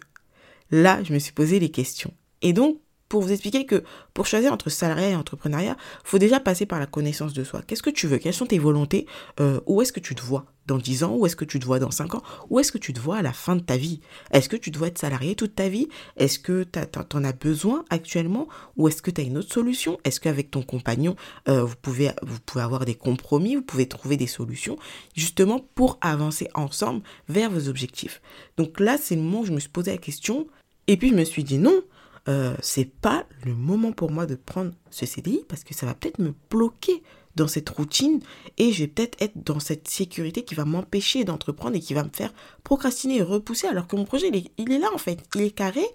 Là, 0.71 1.03
je 1.03 1.13
me 1.13 1.19
suis 1.19 1.33
posé 1.33 1.59
les 1.59 1.69
questions. 1.69 2.13
Et 2.41 2.53
donc, 2.53 2.79
pour 3.09 3.23
vous 3.23 3.31
expliquer 3.31 3.65
que 3.65 3.83
pour 4.13 4.27
choisir 4.27 4.53
entre 4.53 4.69
salariat 4.69 5.09
et 5.09 5.15
entrepreneuriat, 5.15 5.75
faut 6.03 6.19
déjà 6.19 6.39
passer 6.39 6.67
par 6.67 6.79
la 6.79 6.85
connaissance 6.85 7.33
de 7.33 7.43
soi. 7.43 7.63
Qu'est-ce 7.65 7.83
que 7.83 7.89
tu 7.89 8.07
veux? 8.07 8.19
Quelles 8.19 8.33
sont 8.33 8.45
tes 8.45 8.59
volontés? 8.59 9.07
Euh, 9.39 9.59
Où 9.65 9.81
est-ce 9.81 9.91
que 9.91 9.99
tu 9.99 10.13
te 10.13 10.21
vois 10.21 10.45
dans 10.67 10.77
10 10.77 11.03
ans? 11.03 11.15
Où 11.15 11.25
est-ce 11.25 11.35
que 11.35 11.45
tu 11.45 11.59
te 11.59 11.65
vois 11.65 11.79
dans 11.79 11.89
5 11.89 12.13
ans? 12.13 12.21
Où 12.51 12.59
est-ce 12.59 12.71
que 12.71 12.77
tu 12.77 12.93
te 12.93 12.99
vois 12.99 13.17
à 13.17 13.21
la 13.23 13.33
fin 13.33 13.55
de 13.55 13.61
ta 13.61 13.77
vie? 13.77 13.99
Est-ce 14.29 14.47
que 14.47 14.55
tu 14.55 14.69
dois 14.69 14.87
être 14.87 14.99
salarié 14.99 15.33
toute 15.33 15.55
ta 15.55 15.69
vie? 15.69 15.89
Est-ce 16.17 16.37
que 16.37 16.63
tu 16.63 17.17
en 17.17 17.23
as 17.23 17.33
besoin 17.33 17.83
actuellement? 17.89 18.47
Ou 18.77 18.87
est-ce 18.87 19.01
que 19.01 19.09
tu 19.09 19.21
as 19.21 19.23
une 19.23 19.39
autre 19.39 19.51
solution? 19.51 19.97
Est-ce 20.03 20.19
qu'avec 20.19 20.51
ton 20.51 20.61
compagnon, 20.61 21.15
euh, 21.47 21.63
vous, 21.63 21.75
pouvez, 21.81 22.11
vous 22.21 22.39
pouvez 22.45 22.63
avoir 22.63 22.85
des 22.85 22.95
compromis? 22.95 23.55
Vous 23.55 23.63
pouvez 23.63 23.87
trouver 23.87 24.17
des 24.17 24.27
solutions 24.27 24.77
justement 25.15 25.65
pour 25.73 25.97
avancer 26.01 26.47
ensemble 26.53 27.01
vers 27.27 27.49
vos 27.49 27.69
objectifs. 27.69 28.21
Donc 28.57 28.79
là, 28.79 28.97
c'est 29.01 29.15
le 29.15 29.21
moment 29.21 29.41
où 29.41 29.45
je 29.45 29.51
me 29.51 29.59
suis 29.59 29.69
posé 29.69 29.89
la 29.89 29.97
question. 29.97 30.47
Et 30.85 30.97
puis 30.97 31.09
je 31.09 31.15
me 31.15 31.23
suis 31.23 31.43
dit 31.43 31.57
non, 31.57 31.83
euh, 32.29 32.55
c'est 32.61 32.85
pas 32.85 33.25
le 33.43 33.55
moment 33.55 33.91
pour 33.91 34.11
moi 34.11 34.25
de 34.25 34.35
prendre 34.35 34.71
ce 34.91 35.05
CDI 35.05 35.43
parce 35.47 35.63
que 35.63 35.73
ça 35.73 35.85
va 35.85 35.95
peut-être 35.95 36.19
me 36.19 36.33
bloquer 36.49 37.01
dans 37.35 37.47
cette 37.47 37.69
routine 37.69 38.19
et 38.57 38.71
je 38.71 38.83
vais 38.83 38.87
peut-être 38.87 39.19
être 39.21 39.43
dans 39.43 39.59
cette 39.59 39.87
sécurité 39.87 40.43
qui 40.43 40.55
va 40.55 40.65
m'empêcher 40.65 41.23
d'entreprendre 41.23 41.75
et 41.75 41.79
qui 41.79 41.93
va 41.93 42.03
me 42.03 42.09
faire 42.13 42.33
procrastiner 42.63 43.17
et 43.17 43.21
repousser 43.23 43.67
alors 43.67 43.87
que 43.87 43.95
mon 43.95 44.05
projet 44.05 44.29
il 44.29 44.71
est, 44.71 44.77
là 44.77 44.89
en 44.93 44.97
fait, 44.97 45.19
il 45.35 45.41
est 45.41 45.51
carré. 45.51 45.85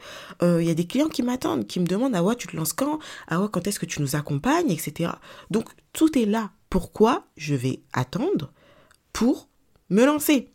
Euh, 0.42 0.62
il 0.62 0.66
y 0.66 0.70
a 0.70 0.74
des 0.74 0.86
clients 0.86 1.08
qui 1.08 1.22
m'attendent, 1.22 1.66
qui 1.66 1.80
me 1.80 1.86
demandent 1.86 2.14
ah 2.16 2.24
ouais 2.24 2.36
tu 2.36 2.48
te 2.48 2.56
lances 2.56 2.72
quand, 2.72 2.98
ah 3.28 3.40
ouais 3.40 3.48
quand 3.52 3.66
est-ce 3.66 3.78
que 3.78 3.86
tu 3.86 4.00
nous 4.00 4.16
accompagnes, 4.16 4.70
etc. 4.70 5.12
Donc 5.50 5.68
tout 5.92 6.18
est 6.18 6.26
là. 6.26 6.50
Pourquoi 6.70 7.26
je 7.36 7.54
vais 7.54 7.82
attendre 7.92 8.52
pour 9.12 9.48
me 9.90 10.04
lancer? 10.04 10.48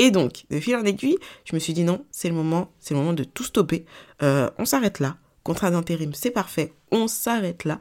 Et 0.00 0.10
donc, 0.10 0.46
de 0.48 0.58
fil 0.58 0.74
en 0.76 0.84
aiguille, 0.86 1.18
je 1.44 1.54
me 1.54 1.58
suis 1.58 1.74
dit 1.74 1.84
non, 1.84 2.06
c'est 2.10 2.30
le 2.30 2.34
moment, 2.34 2.72
c'est 2.80 2.94
le 2.94 3.00
moment 3.00 3.12
de 3.12 3.22
tout 3.22 3.44
stopper. 3.44 3.84
Euh, 4.22 4.48
on 4.56 4.64
s'arrête 4.64 4.98
là. 4.98 5.18
Contrat 5.42 5.70
d'intérim, 5.70 6.14
c'est 6.14 6.30
parfait. 6.30 6.72
On 6.90 7.06
s'arrête 7.06 7.66
là 7.66 7.78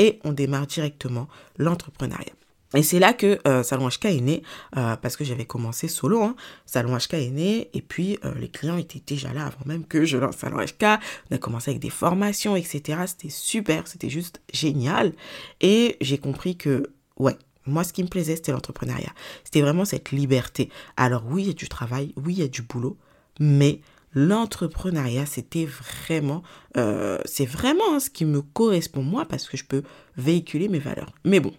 et 0.00 0.18
on 0.24 0.32
démarre 0.32 0.66
directement 0.66 1.28
l'entrepreneuriat. 1.58 2.32
Et 2.74 2.82
c'est 2.82 2.98
là 2.98 3.12
que 3.12 3.38
euh, 3.46 3.62
Salon 3.62 3.86
HK 3.86 4.06
est 4.06 4.20
né, 4.20 4.42
euh, 4.76 4.96
parce 4.96 5.16
que 5.16 5.22
j'avais 5.22 5.44
commencé 5.44 5.86
solo. 5.86 6.24
Hein. 6.24 6.34
Salon 6.66 6.96
HK 6.96 7.14
est 7.14 7.30
né, 7.30 7.70
et 7.72 7.82
puis 7.82 8.18
les 8.34 8.48
clients 8.48 8.76
étaient 8.76 9.02
déjà 9.06 9.32
là 9.32 9.46
avant 9.46 9.64
même 9.64 9.86
que 9.86 10.04
je 10.04 10.18
lance 10.18 10.38
Salon 10.38 10.56
HK. 10.56 10.98
On 11.30 11.36
a 11.36 11.38
commencé 11.38 11.70
avec 11.70 11.80
des 11.80 11.90
formations, 11.90 12.56
etc. 12.56 12.98
C'était 13.06 13.28
super, 13.28 13.86
c'était 13.86 14.10
juste 14.10 14.40
génial. 14.52 15.12
Et 15.60 15.96
j'ai 16.00 16.18
compris 16.18 16.56
que, 16.56 16.90
ouais, 17.16 17.36
moi, 17.66 17.84
ce 17.84 17.92
qui 17.92 18.02
me 18.02 18.08
plaisait, 18.08 18.36
c'était 18.36 18.52
l'entrepreneuriat. 18.52 19.12
C'était 19.44 19.60
vraiment 19.60 19.84
cette 19.84 20.12
liberté. 20.12 20.70
Alors 20.96 21.24
oui, 21.28 21.42
il 21.42 21.46
y 21.48 21.50
a 21.50 21.54
du 21.54 21.68
travail, 21.68 22.14
oui, 22.16 22.34
il 22.34 22.38
y 22.40 22.44
a 22.44 22.48
du 22.48 22.62
boulot, 22.62 22.96
mais 23.38 23.80
l'entrepreneuriat, 24.14 25.26
c'était 25.26 25.66
vraiment, 25.66 26.42
euh, 26.76 27.18
c'est 27.24 27.46
vraiment 27.46 28.00
ce 28.00 28.10
qui 28.10 28.24
me 28.24 28.42
correspond 28.42 29.02
moi 29.02 29.24
parce 29.24 29.48
que 29.48 29.56
je 29.56 29.64
peux 29.64 29.82
véhiculer 30.16 30.68
mes 30.68 30.78
valeurs. 30.78 31.12
Mais 31.24 31.40
bon, 31.40 31.52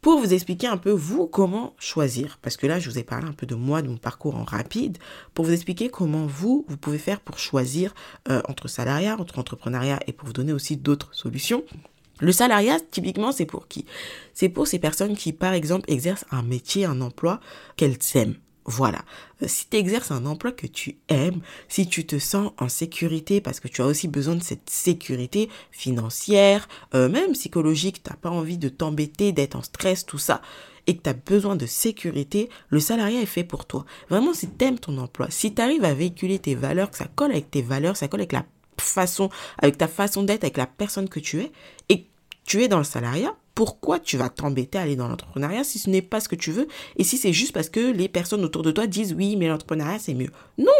pour 0.00 0.20
vous 0.20 0.32
expliquer 0.32 0.68
un 0.68 0.76
peu, 0.76 0.90
vous, 0.90 1.26
comment 1.26 1.74
choisir, 1.78 2.38
parce 2.40 2.56
que 2.56 2.66
là, 2.66 2.78
je 2.78 2.88
vous 2.88 2.98
ai 2.98 3.02
parlé 3.02 3.26
un 3.26 3.32
peu 3.32 3.46
de 3.46 3.56
moi, 3.56 3.82
de 3.82 3.88
mon 3.88 3.96
parcours 3.96 4.36
en 4.36 4.44
rapide, 4.44 4.98
pour 5.34 5.44
vous 5.44 5.52
expliquer 5.52 5.90
comment 5.90 6.26
vous, 6.26 6.64
vous 6.68 6.76
pouvez 6.76 6.98
faire 6.98 7.20
pour 7.20 7.38
choisir 7.38 7.94
euh, 8.28 8.40
entre 8.48 8.68
salariat, 8.68 9.16
entre 9.18 9.38
entrepreneuriat 9.38 9.98
et 10.06 10.12
pour 10.12 10.26
vous 10.26 10.32
donner 10.32 10.52
aussi 10.52 10.76
d'autres 10.76 11.12
solutions. 11.12 11.64
Le 12.20 12.32
salariat, 12.32 12.78
typiquement, 12.90 13.32
c'est 13.32 13.46
pour 13.46 13.68
qui? 13.68 13.84
C'est 14.34 14.48
pour 14.48 14.66
ces 14.66 14.78
personnes 14.78 15.16
qui, 15.16 15.32
par 15.32 15.52
exemple, 15.52 15.90
exercent 15.90 16.24
un 16.30 16.42
métier, 16.42 16.84
un 16.84 17.00
emploi 17.00 17.40
qu'elles 17.76 17.98
aiment. 18.14 18.36
Voilà. 18.68 18.98
Euh, 19.42 19.46
si 19.48 19.66
tu 19.66 19.78
exerces 19.78 20.10
un 20.10 20.26
emploi 20.26 20.52
que 20.52 20.66
tu 20.66 20.98
aimes, 21.08 21.40
si 21.68 21.88
tu 21.88 22.04
te 22.04 22.18
sens 22.18 22.52
en 22.58 22.68
sécurité, 22.68 23.40
parce 23.40 23.60
que 23.60 23.68
tu 23.68 23.80
as 23.80 23.86
aussi 23.86 24.08
besoin 24.08 24.34
de 24.34 24.42
cette 24.42 24.68
sécurité 24.68 25.48
financière, 25.70 26.68
euh, 26.94 27.08
même 27.08 27.32
psychologique, 27.32 28.02
tu 28.02 28.10
n'as 28.10 28.16
pas 28.16 28.28
envie 28.28 28.58
de 28.58 28.68
t'embêter, 28.68 29.32
d'être 29.32 29.56
en 29.56 29.62
stress, 29.62 30.04
tout 30.04 30.18
ça, 30.18 30.42
et 30.86 30.96
que 30.96 31.02
tu 31.02 31.08
as 31.08 31.14
besoin 31.14 31.56
de 31.56 31.64
sécurité, 31.64 32.50
le 32.68 32.80
salariat 32.80 33.22
est 33.22 33.26
fait 33.26 33.44
pour 33.44 33.64
toi. 33.64 33.86
Vraiment, 34.10 34.34
si 34.34 34.48
tu 34.50 34.64
aimes 34.66 34.78
ton 34.78 34.98
emploi, 34.98 35.28
si 35.30 35.54
tu 35.54 35.62
arrives 35.62 35.84
à 35.84 35.94
véhiculer 35.94 36.38
tes 36.38 36.54
valeurs, 36.54 36.90
que 36.90 36.98
ça 36.98 37.08
colle 37.14 37.30
avec 37.30 37.50
tes 37.50 37.62
valeurs, 37.62 37.96
ça 37.96 38.06
colle 38.08 38.20
avec 38.20 38.32
la 38.32 38.44
façon, 38.80 39.30
avec 39.58 39.78
ta 39.78 39.88
façon 39.88 40.22
d'être, 40.22 40.44
avec 40.44 40.56
la 40.56 40.66
personne 40.66 41.08
que 41.08 41.20
tu 41.20 41.40
es, 41.40 41.52
et 41.88 42.06
tu 42.44 42.62
es 42.62 42.68
dans 42.68 42.78
le 42.78 42.84
salariat, 42.84 43.34
pourquoi 43.54 43.98
tu 43.98 44.16
vas 44.16 44.28
t'embêter 44.28 44.78
à 44.78 44.82
aller 44.82 44.94
dans 44.94 45.08
l'entrepreneuriat 45.08 45.64
si 45.64 45.80
ce 45.80 45.90
n'est 45.90 46.00
pas 46.00 46.20
ce 46.20 46.28
que 46.28 46.36
tu 46.36 46.52
veux 46.52 46.68
et 46.96 47.02
si 47.02 47.18
c'est 47.18 47.32
juste 47.32 47.52
parce 47.52 47.68
que 47.68 47.80
les 47.80 48.08
personnes 48.08 48.44
autour 48.44 48.62
de 48.62 48.70
toi 48.70 48.86
disent 48.86 49.14
oui, 49.14 49.34
mais 49.34 49.48
l'entrepreneuriat 49.48 49.98
c'est 49.98 50.14
mieux. 50.14 50.30
Non 50.58 50.72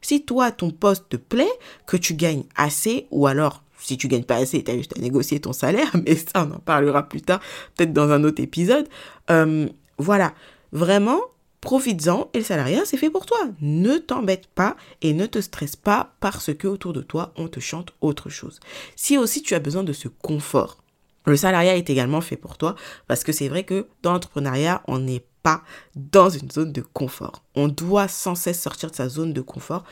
Si 0.00 0.24
toi, 0.24 0.50
ton 0.50 0.70
poste 0.70 1.10
te 1.10 1.16
plaît, 1.16 1.52
que 1.86 1.98
tu 1.98 2.14
gagnes 2.14 2.44
assez, 2.56 3.08
ou 3.10 3.26
alors 3.26 3.62
si 3.78 3.98
tu 3.98 4.08
gagnes 4.08 4.24
pas 4.24 4.36
assez, 4.36 4.64
tu 4.64 4.70
as 4.70 4.76
juste 4.76 4.96
à 4.96 5.00
négocier 5.00 5.38
ton 5.38 5.52
salaire, 5.52 5.94
mais 6.06 6.16
ça, 6.16 6.48
on 6.48 6.54
en 6.54 6.58
parlera 6.60 7.08
plus 7.08 7.20
tard, 7.20 7.40
peut-être 7.76 7.92
dans 7.92 8.10
un 8.10 8.24
autre 8.24 8.42
épisode. 8.42 8.88
Euh, 9.30 9.68
voilà, 9.98 10.32
vraiment, 10.72 11.20
profites-en 11.64 12.28
et 12.34 12.38
le 12.38 12.44
salariat, 12.44 12.82
c'est 12.84 12.98
fait 12.98 13.10
pour 13.10 13.26
toi. 13.26 13.38
Ne 13.60 13.98
t'embête 13.98 14.46
pas 14.46 14.76
et 15.02 15.14
ne 15.14 15.26
te 15.26 15.40
stresse 15.40 15.74
pas 15.74 16.14
parce 16.20 16.54
que 16.54 16.68
autour 16.68 16.92
de 16.92 17.00
toi, 17.00 17.32
on 17.36 17.48
te 17.48 17.58
chante 17.58 17.92
autre 18.00 18.28
chose. 18.28 18.60
Si 18.94 19.18
aussi 19.18 19.42
tu 19.42 19.54
as 19.54 19.60
besoin 19.60 19.82
de 19.82 19.92
ce 19.92 20.06
confort, 20.06 20.78
le 21.26 21.36
salariat 21.36 21.76
est 21.76 21.90
également 21.90 22.20
fait 22.20 22.36
pour 22.36 22.58
toi 22.58 22.76
parce 23.08 23.24
que 23.24 23.32
c'est 23.32 23.48
vrai 23.48 23.64
que 23.64 23.88
dans 24.02 24.12
l'entrepreneuriat, 24.12 24.82
on 24.86 24.98
n'est 24.98 25.24
pas 25.42 25.62
dans 25.96 26.28
une 26.28 26.50
zone 26.50 26.72
de 26.72 26.82
confort. 26.82 27.42
On 27.56 27.68
doit 27.68 28.08
sans 28.08 28.34
cesse 28.34 28.60
sortir 28.60 28.90
de 28.90 28.96
sa 28.96 29.08
zone 29.08 29.32
de 29.32 29.40
confort 29.40 29.84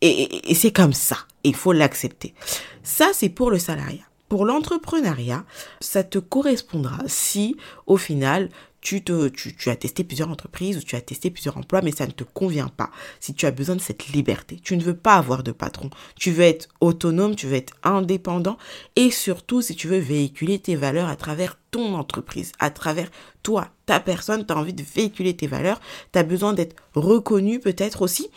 et, 0.00 0.50
et 0.50 0.54
c'est 0.54 0.72
comme 0.72 0.94
ça. 0.94 1.18
Il 1.44 1.54
faut 1.54 1.72
l'accepter. 1.72 2.34
Ça, 2.82 3.10
c'est 3.12 3.28
pour 3.28 3.50
le 3.50 3.58
salariat. 3.58 4.04
Pour 4.30 4.46
l'entrepreneuriat, 4.46 5.44
ça 5.80 6.02
te 6.02 6.18
correspondra 6.18 6.98
si 7.06 7.56
au 7.86 7.98
final 7.98 8.48
tu, 8.84 9.70
as 9.70 9.76
testé 9.76 10.04
plusieurs 10.04 10.28
entreprises 10.28 10.76
ou 10.76 10.82
tu 10.82 10.94
as 10.94 11.00
testé 11.00 11.30
plusieurs 11.30 11.56
emplois, 11.56 11.80
mais 11.80 11.90
ça 11.90 12.06
ne 12.06 12.12
te 12.12 12.22
convient 12.22 12.68
pas. 12.68 12.90
Si 13.18 13.32
tu 13.32 13.46
as 13.46 13.50
besoin 13.50 13.76
de 13.76 13.80
cette 13.80 14.08
liberté, 14.08 14.60
tu 14.62 14.76
ne 14.76 14.82
veux 14.82 14.96
pas 14.96 15.14
avoir 15.14 15.42
de 15.42 15.52
patron. 15.52 15.88
Tu 16.16 16.30
veux 16.30 16.44
être 16.44 16.68
autonome, 16.80 17.34
tu 17.34 17.46
veux 17.46 17.56
être 17.56 17.72
indépendant 17.82 18.58
et 18.94 19.10
surtout 19.10 19.62
si 19.62 19.74
tu 19.74 19.88
veux 19.88 19.98
véhiculer 19.98 20.58
tes 20.58 20.76
valeurs 20.76 21.08
à 21.08 21.16
travers 21.16 21.58
ton 21.70 21.94
entreprise, 21.94 22.52
à 22.58 22.70
travers 22.70 23.10
toi, 23.42 23.68
ta 23.86 24.00
personne, 24.00 24.46
tu 24.46 24.52
as 24.52 24.56
envie 24.56 24.74
de 24.74 24.84
véhiculer 24.94 25.34
tes 25.34 25.46
valeurs, 25.46 25.80
tu 26.12 26.18
as 26.18 26.22
besoin 26.22 26.52
d'être 26.52 26.76
reconnu 26.94 27.60
peut-être 27.60 28.02
aussi. 28.02 28.28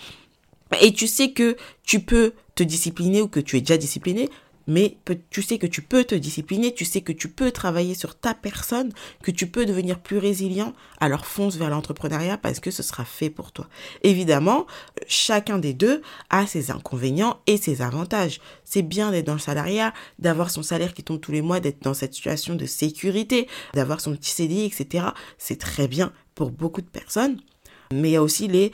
Et 0.81 0.93
tu 0.93 1.07
sais 1.07 1.31
que 1.31 1.57
tu 1.83 1.99
peux 1.99 2.33
te 2.55 2.63
discipliner 2.63 3.21
ou 3.21 3.27
que 3.27 3.39
tu 3.39 3.57
es 3.57 3.61
déjà 3.61 3.77
discipliné 3.77 4.29
mais 4.67 4.97
tu 5.29 5.41
sais 5.41 5.57
que 5.57 5.67
tu 5.67 5.81
peux 5.81 6.03
te 6.03 6.15
discipliner, 6.15 6.74
tu 6.74 6.86
sais 6.86 7.01
que 7.01 7.13
tu 7.13 7.29
peux 7.29 7.51
travailler 7.51 7.95
sur 7.95 8.17
ta 8.17 8.33
personne, 8.33 8.91
que 9.24 9.31
tu 9.31 9.47
peux 9.47 9.65
devenir 9.65 10.00
plus 10.00 10.17
résilient, 10.17 10.74
alors 11.00 11.25
fonce 11.25 11.55
vers 11.55 11.69
l'entrepreneuriat 11.69 12.38
parce 12.38 12.59
que 12.59 12.71
ce 12.71 12.83
sera 12.83 13.05
fait 13.05 13.29
pour 13.29 13.51
toi. 13.51 13.67
Évidemment, 14.03 14.67
chacun 15.07 15.57
des 15.57 15.74
deux 15.74 16.01
a 16.29 16.45
ses 16.45 16.71
inconvénients 16.71 17.39
et 17.47 17.57
ses 17.57 17.81
avantages. 17.81 18.39
C'est 18.63 18.81
bien 18.81 19.12
d'être 19.12 19.27
dans 19.27 19.33
le 19.33 19.39
salariat, 19.39 19.93
d'avoir 20.19 20.50
son 20.50 20.63
salaire 20.63 20.93
qui 20.93 21.03
tombe 21.03 21.21
tous 21.21 21.31
les 21.31 21.41
mois, 21.41 21.59
d'être 21.59 21.81
dans 21.81 21.93
cette 21.93 22.13
situation 22.13 22.55
de 22.55 22.65
sécurité, 22.65 23.47
d'avoir 23.74 24.01
son 24.01 24.15
petit 24.15 24.31
CDI, 24.31 24.65
etc. 24.65 25.07
C'est 25.38 25.59
très 25.59 25.88
bien 25.88 26.12
pour 26.36 26.51
beaucoup 26.51 26.81
de 26.81 26.88
personnes. 26.88 27.39
Mais 27.93 28.09
il 28.09 28.13
y 28.13 28.17
a 28.17 28.21
aussi 28.21 28.47
les 28.47 28.71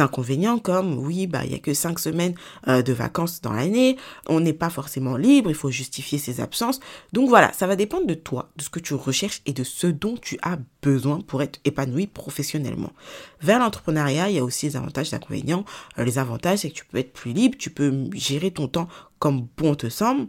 inconvénients 0.00 0.58
comme 0.58 0.98
oui 0.98 1.26
bah 1.26 1.44
il 1.44 1.52
y 1.52 1.54
a 1.54 1.58
que 1.58 1.74
cinq 1.74 1.98
semaines 1.98 2.34
euh, 2.68 2.82
de 2.82 2.92
vacances 2.92 3.40
dans 3.40 3.52
l'année 3.52 3.96
on 4.26 4.40
n'est 4.40 4.52
pas 4.52 4.70
forcément 4.70 5.16
libre 5.16 5.50
il 5.50 5.56
faut 5.56 5.70
justifier 5.70 6.18
ses 6.18 6.40
absences. 6.40 6.80
Donc 7.12 7.28
voilà 7.28 7.52
ça 7.52 7.66
va 7.66 7.76
dépendre 7.76 8.06
de 8.06 8.14
toi 8.14 8.50
de 8.56 8.62
ce 8.62 8.70
que 8.70 8.80
tu 8.80 8.94
recherches 8.94 9.42
et 9.46 9.52
de 9.52 9.64
ce 9.64 9.86
dont 9.86 10.16
tu 10.16 10.38
as 10.42 10.58
besoin 10.82 11.20
pour 11.20 11.42
être 11.42 11.60
épanoui 11.64 12.06
professionnellement. 12.06 12.92
Vers 13.40 13.58
l'entrepreneuriat 13.58 14.30
il 14.30 14.36
y 14.36 14.38
a 14.38 14.44
aussi 14.44 14.66
les 14.66 14.76
avantages 14.76 15.12
et 15.12 15.16
inconvénients. 15.16 15.64
Euh, 15.98 16.04
les 16.04 16.18
avantages 16.18 16.60
c'est 16.60 16.70
que 16.70 16.76
tu 16.76 16.86
peux 16.86 16.98
être 16.98 17.12
plus 17.12 17.32
libre 17.32 17.56
tu 17.58 17.70
peux 17.70 18.08
gérer 18.14 18.50
ton 18.50 18.68
temps 18.68 18.88
comme 19.18 19.46
bon 19.56 19.74
te 19.74 19.88
semble 19.88 20.28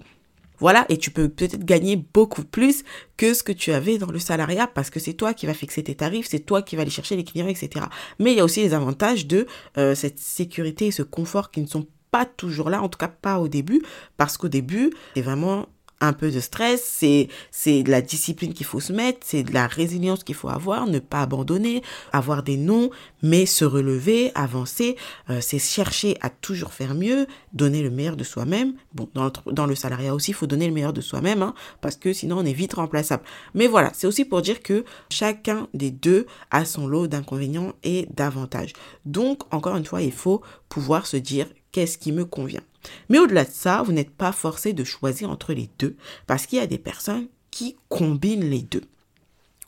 voilà, 0.60 0.86
et 0.90 0.98
tu 0.98 1.12
peux 1.12 1.30
peut-être 1.30 1.64
gagner 1.64 1.96
beaucoup 1.96 2.44
plus 2.44 2.84
que 3.18 3.34
ce 3.34 3.44
que 3.44 3.52
tu 3.52 3.72
avais 3.72 3.98
dans 3.98 4.12
le 4.12 4.20
salariat 4.20 4.68
parce 4.68 4.90
que 4.90 5.00
c'est 5.00 5.14
toi 5.14 5.34
qui 5.34 5.46
vas 5.46 5.54
fixer 5.54 5.84
tes 5.84 5.96
tarifs, 5.96 6.28
c'est 6.30 6.40
toi 6.40 6.62
qui 6.62 6.76
vas 6.76 6.84
aller 6.84 6.92
chercher 6.92 7.16
les 7.16 7.24
clients, 7.24 7.48
etc. 7.48 7.86
Mais 8.20 8.32
il 8.32 8.38
y 8.38 8.40
a 8.40 8.44
aussi 8.46 8.62
les 8.62 8.74
avantages 8.74 9.28
de 9.28 9.48
euh, 9.78 9.96
cette 9.96 10.20
sécurité 10.20 10.88
et 10.88 10.92
ce 10.92 11.04
confort 11.04 11.52
qui 11.52 11.62
ne 11.62 11.68
sont 11.68 11.88
pas 12.12 12.26
toujours 12.26 12.70
là, 12.70 12.82
en 12.82 12.90
tout 12.90 13.00
cas 13.00 13.08
pas 13.08 13.40
au 13.40 13.48
début, 13.48 13.82
parce 14.18 14.38
qu'au 14.38 14.48
début, 14.48 14.94
c'est 15.16 15.22
vraiment 15.22 15.66
un 16.04 16.14
peu 16.14 16.32
de 16.32 16.40
stress, 16.40 17.04
c'est 17.52 17.84
la 17.88 18.02
discipline 18.02 18.54
qu'il 18.54 18.66
faut 18.66 18.82
se 18.82 18.92
mettre, 18.92 19.20
c'est 19.24 19.44
de 19.44 19.54
la 19.54 19.68
résilience 19.68 20.24
qu'il 20.24 20.36
faut 20.36 20.50
avoir, 20.50 20.86
ne 20.86 21.00
pas 21.00 21.22
abandonner, 21.22 21.82
avoir 22.12 22.44
des 22.44 22.58
noms, 22.58 22.90
mais 23.22 23.46
se 23.46 23.64
relever, 23.64 24.32
avancer, 24.36 24.98
euh, 25.30 25.40
c'est 25.42 25.60
chercher 25.60 26.18
à 26.22 26.30
toujours 26.30 26.74
faire 26.74 26.94
mieux, 26.94 27.26
donner 27.54 27.82
le 27.82 27.90
meilleur 27.90 28.18
de 28.18 28.24
soi-même. 28.26 28.74
Bon, 28.94 29.10
dans 29.14 29.26
le, 29.26 29.32
dans 29.54 29.66
le 29.66 29.76
salariat 29.76 30.14
aussi, 30.14 30.32
il 30.32 30.34
faut 30.34 30.48
donner 30.48 30.68
le 30.68 30.74
meilleur 30.74 30.94
de 30.94 31.02
soi-même, 31.02 31.42
hein, 31.42 31.54
parce 31.80 31.96
que 31.96 32.12
sinon 32.12 32.40
on 32.40 32.46
est 32.46 32.54
vite 32.54 32.74
remplaçable. 32.74 33.24
Mais 33.54 33.68
voilà, 33.68 33.92
c'est 33.94 34.08
aussi 34.08 34.26
pour 34.26 34.42
dire 34.42 34.62
que 34.62 34.84
chacun 35.10 35.68
des 35.74 35.92
deux 35.92 36.26
a 36.52 36.66
son 36.66 36.86
lot 36.86 37.08
d'inconvénients 37.08 37.74
et 37.84 38.08
d'avantages. 38.14 38.74
Donc, 39.06 39.42
encore 39.54 39.78
une 39.78 39.86
fois, 39.86 40.02
il 40.02 40.12
faut 40.12 40.42
pouvoir 40.68 41.08
se 41.08 41.18
dire 41.18 41.48
qu'est-ce 41.72 41.98
qui 41.98 42.12
me 42.12 42.26
convient? 42.26 42.62
Mais 43.10 43.20
au-delà 43.20 43.46
de 43.46 43.52
ça, 43.52 43.82
vous 43.84 43.92
n'êtes 43.92 44.12
pas 44.12 44.32
forcé 44.32 44.74
de 44.74 44.84
choisir 44.84 45.30
entre 45.30 45.54
les 45.54 45.70
deux 45.80 45.96
parce 46.28 46.46
qu'il 46.46 46.60
y 46.60 46.62
a 46.62 46.68
des 46.68 46.78
personnes 46.78 47.28
qui 47.52 47.76
combinent 47.90 48.50
les 48.50 48.62
deux. 48.62 48.84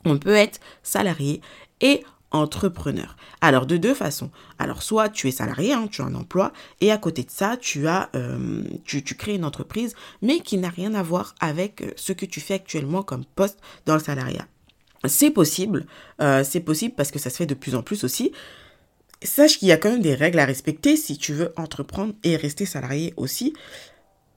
On 0.04 0.18
peut 0.18 0.34
être 0.34 0.60
salarié 0.82 1.40
et 1.80 2.02
entrepreneur. 2.30 3.16
Alors 3.40 3.66
de 3.66 3.76
deux 3.76 3.94
façons. 3.94 4.30
Alors 4.58 4.82
soit 4.82 5.08
tu 5.08 5.28
es 5.28 5.30
salarié, 5.30 5.72
hein, 5.72 5.88
tu 5.90 6.02
as 6.02 6.04
un 6.04 6.14
emploi, 6.14 6.52
et 6.80 6.90
à 6.90 6.98
côté 6.98 7.22
de 7.22 7.30
ça, 7.30 7.56
tu 7.56 7.86
as, 7.86 8.10
euh, 8.14 8.62
tu, 8.84 9.02
crées 9.02 9.34
une 9.34 9.44
entreprise, 9.44 9.94
mais 10.22 10.40
qui 10.40 10.58
n'a 10.58 10.68
rien 10.68 10.94
à 10.94 11.02
voir 11.02 11.34
avec 11.40 11.82
euh, 11.82 11.90
ce 11.96 12.12
que 12.12 12.26
tu 12.26 12.40
fais 12.40 12.54
actuellement 12.54 13.02
comme 13.02 13.24
poste 13.24 13.58
dans 13.86 13.94
le 13.94 14.00
salariat. 14.00 14.46
C'est 15.04 15.30
possible, 15.30 15.86
euh, 16.20 16.42
c'est 16.42 16.60
possible 16.60 16.94
parce 16.96 17.10
que 17.10 17.18
ça 17.18 17.30
se 17.30 17.36
fait 17.36 17.46
de 17.46 17.54
plus 17.54 17.74
en 17.74 17.82
plus 17.82 18.02
aussi 18.02 18.32
sache 19.22 19.58
qu'il 19.58 19.68
y 19.68 19.72
a 19.72 19.76
quand 19.76 19.90
même 19.90 20.02
des 20.02 20.14
règles 20.14 20.38
à 20.38 20.44
respecter 20.44 20.96
si 20.96 21.18
tu 21.18 21.32
veux 21.32 21.52
entreprendre 21.56 22.14
et 22.24 22.36
rester 22.36 22.66
salarié 22.66 23.14
aussi. 23.16 23.54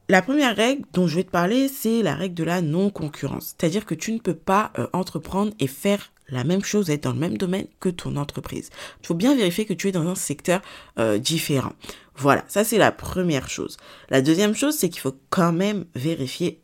La 0.08 0.24
première 0.24 0.56
règle 0.56 0.86
dont 0.94 1.08
je 1.08 1.18
vais 1.18 1.24
te 1.24 1.30
parler, 1.30 1.68
c'est 1.68 2.02
la 2.02 2.16
règle 2.16 2.34
de 2.34 2.44
la 2.44 2.62
non-concurrence. 2.62 3.56
C'est-à-dire 3.58 3.86
que 3.86 3.94
tu 3.94 4.12
ne 4.12 4.18
peux 4.18 4.34
pas 4.34 4.72
euh, 4.80 4.88
entreprendre 4.92 5.54
et 5.60 5.68
faire 5.68 6.12
la 6.30 6.44
même 6.44 6.64
chose, 6.64 6.90
être 6.90 7.04
dans 7.04 7.14
le 7.14 7.20
même 7.20 7.38
domaine 7.38 7.68
que 7.80 7.90
ton 7.90 8.16
entreprise. 8.16 8.70
Il 9.02 9.08
faut 9.08 9.14
bien 9.14 9.36
vérifier 9.36 9.66
que 9.66 9.74
tu 9.74 9.88
es 9.88 9.92
dans 9.92 10.08
un 10.08 10.16
secteur 10.16 10.62
euh, 10.98 11.20
différent. 11.20 11.74
Voilà, 12.16 12.44
ça 12.48 12.64
c'est 12.64 12.78
la 12.78 12.92
première 12.92 13.50
chose. 13.50 13.78
La 14.10 14.22
deuxième 14.22 14.56
chose, 14.56 14.76
c'est 14.76 14.90
qu'il 14.90 15.02
faut 15.02 15.16
quand 15.30 15.52
même 15.52 15.86
vérifier 15.96 16.62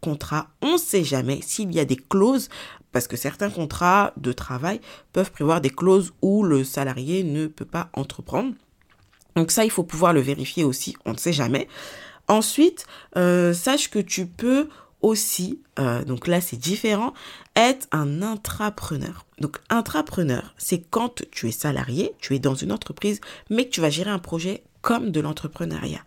contrat. 0.00 0.48
On 0.60 0.72
ne 0.72 0.78
sait 0.78 1.04
jamais 1.04 1.40
s'il 1.42 1.72
y 1.72 1.80
a 1.80 1.84
des 1.84 1.96
clauses 1.96 2.48
parce 2.92 3.08
que 3.08 3.16
certains 3.16 3.50
contrats 3.50 4.12
de 4.16 4.32
travail 4.32 4.80
peuvent 5.12 5.32
prévoir 5.32 5.60
des 5.60 5.70
clauses 5.70 6.12
où 6.20 6.42
le 6.44 6.62
salarié 6.62 7.24
ne 7.24 7.46
peut 7.46 7.64
pas 7.64 7.88
entreprendre. 7.94 8.52
Donc 9.34 9.50
ça, 9.50 9.64
il 9.64 9.70
faut 9.70 9.82
pouvoir 9.82 10.12
le 10.12 10.20
vérifier 10.20 10.62
aussi, 10.62 10.94
on 11.06 11.12
ne 11.12 11.18
sait 11.18 11.32
jamais. 11.32 11.68
Ensuite, 12.28 12.86
euh, 13.16 13.52
sache 13.54 13.88
que 13.90 13.98
tu 13.98 14.26
peux 14.26 14.68
aussi, 15.00 15.60
euh, 15.78 16.04
donc 16.04 16.28
là 16.28 16.40
c'est 16.40 16.56
différent, 16.56 17.12
être 17.56 17.88
un 17.90 18.22
intrapreneur. 18.22 19.26
Donc 19.38 19.58
intrapreneur, 19.68 20.54
c'est 20.58 20.78
quand 20.78 21.22
tu 21.30 21.48
es 21.48 21.52
salarié, 21.52 22.12
tu 22.20 22.34
es 22.34 22.38
dans 22.38 22.54
une 22.54 22.72
entreprise, 22.72 23.20
mais 23.50 23.64
que 23.64 23.70
tu 23.70 23.80
vas 23.80 23.90
gérer 23.90 24.10
un 24.10 24.20
projet 24.20 24.62
comme 24.82 25.10
de 25.10 25.20
l'entrepreneuriat. 25.20 26.00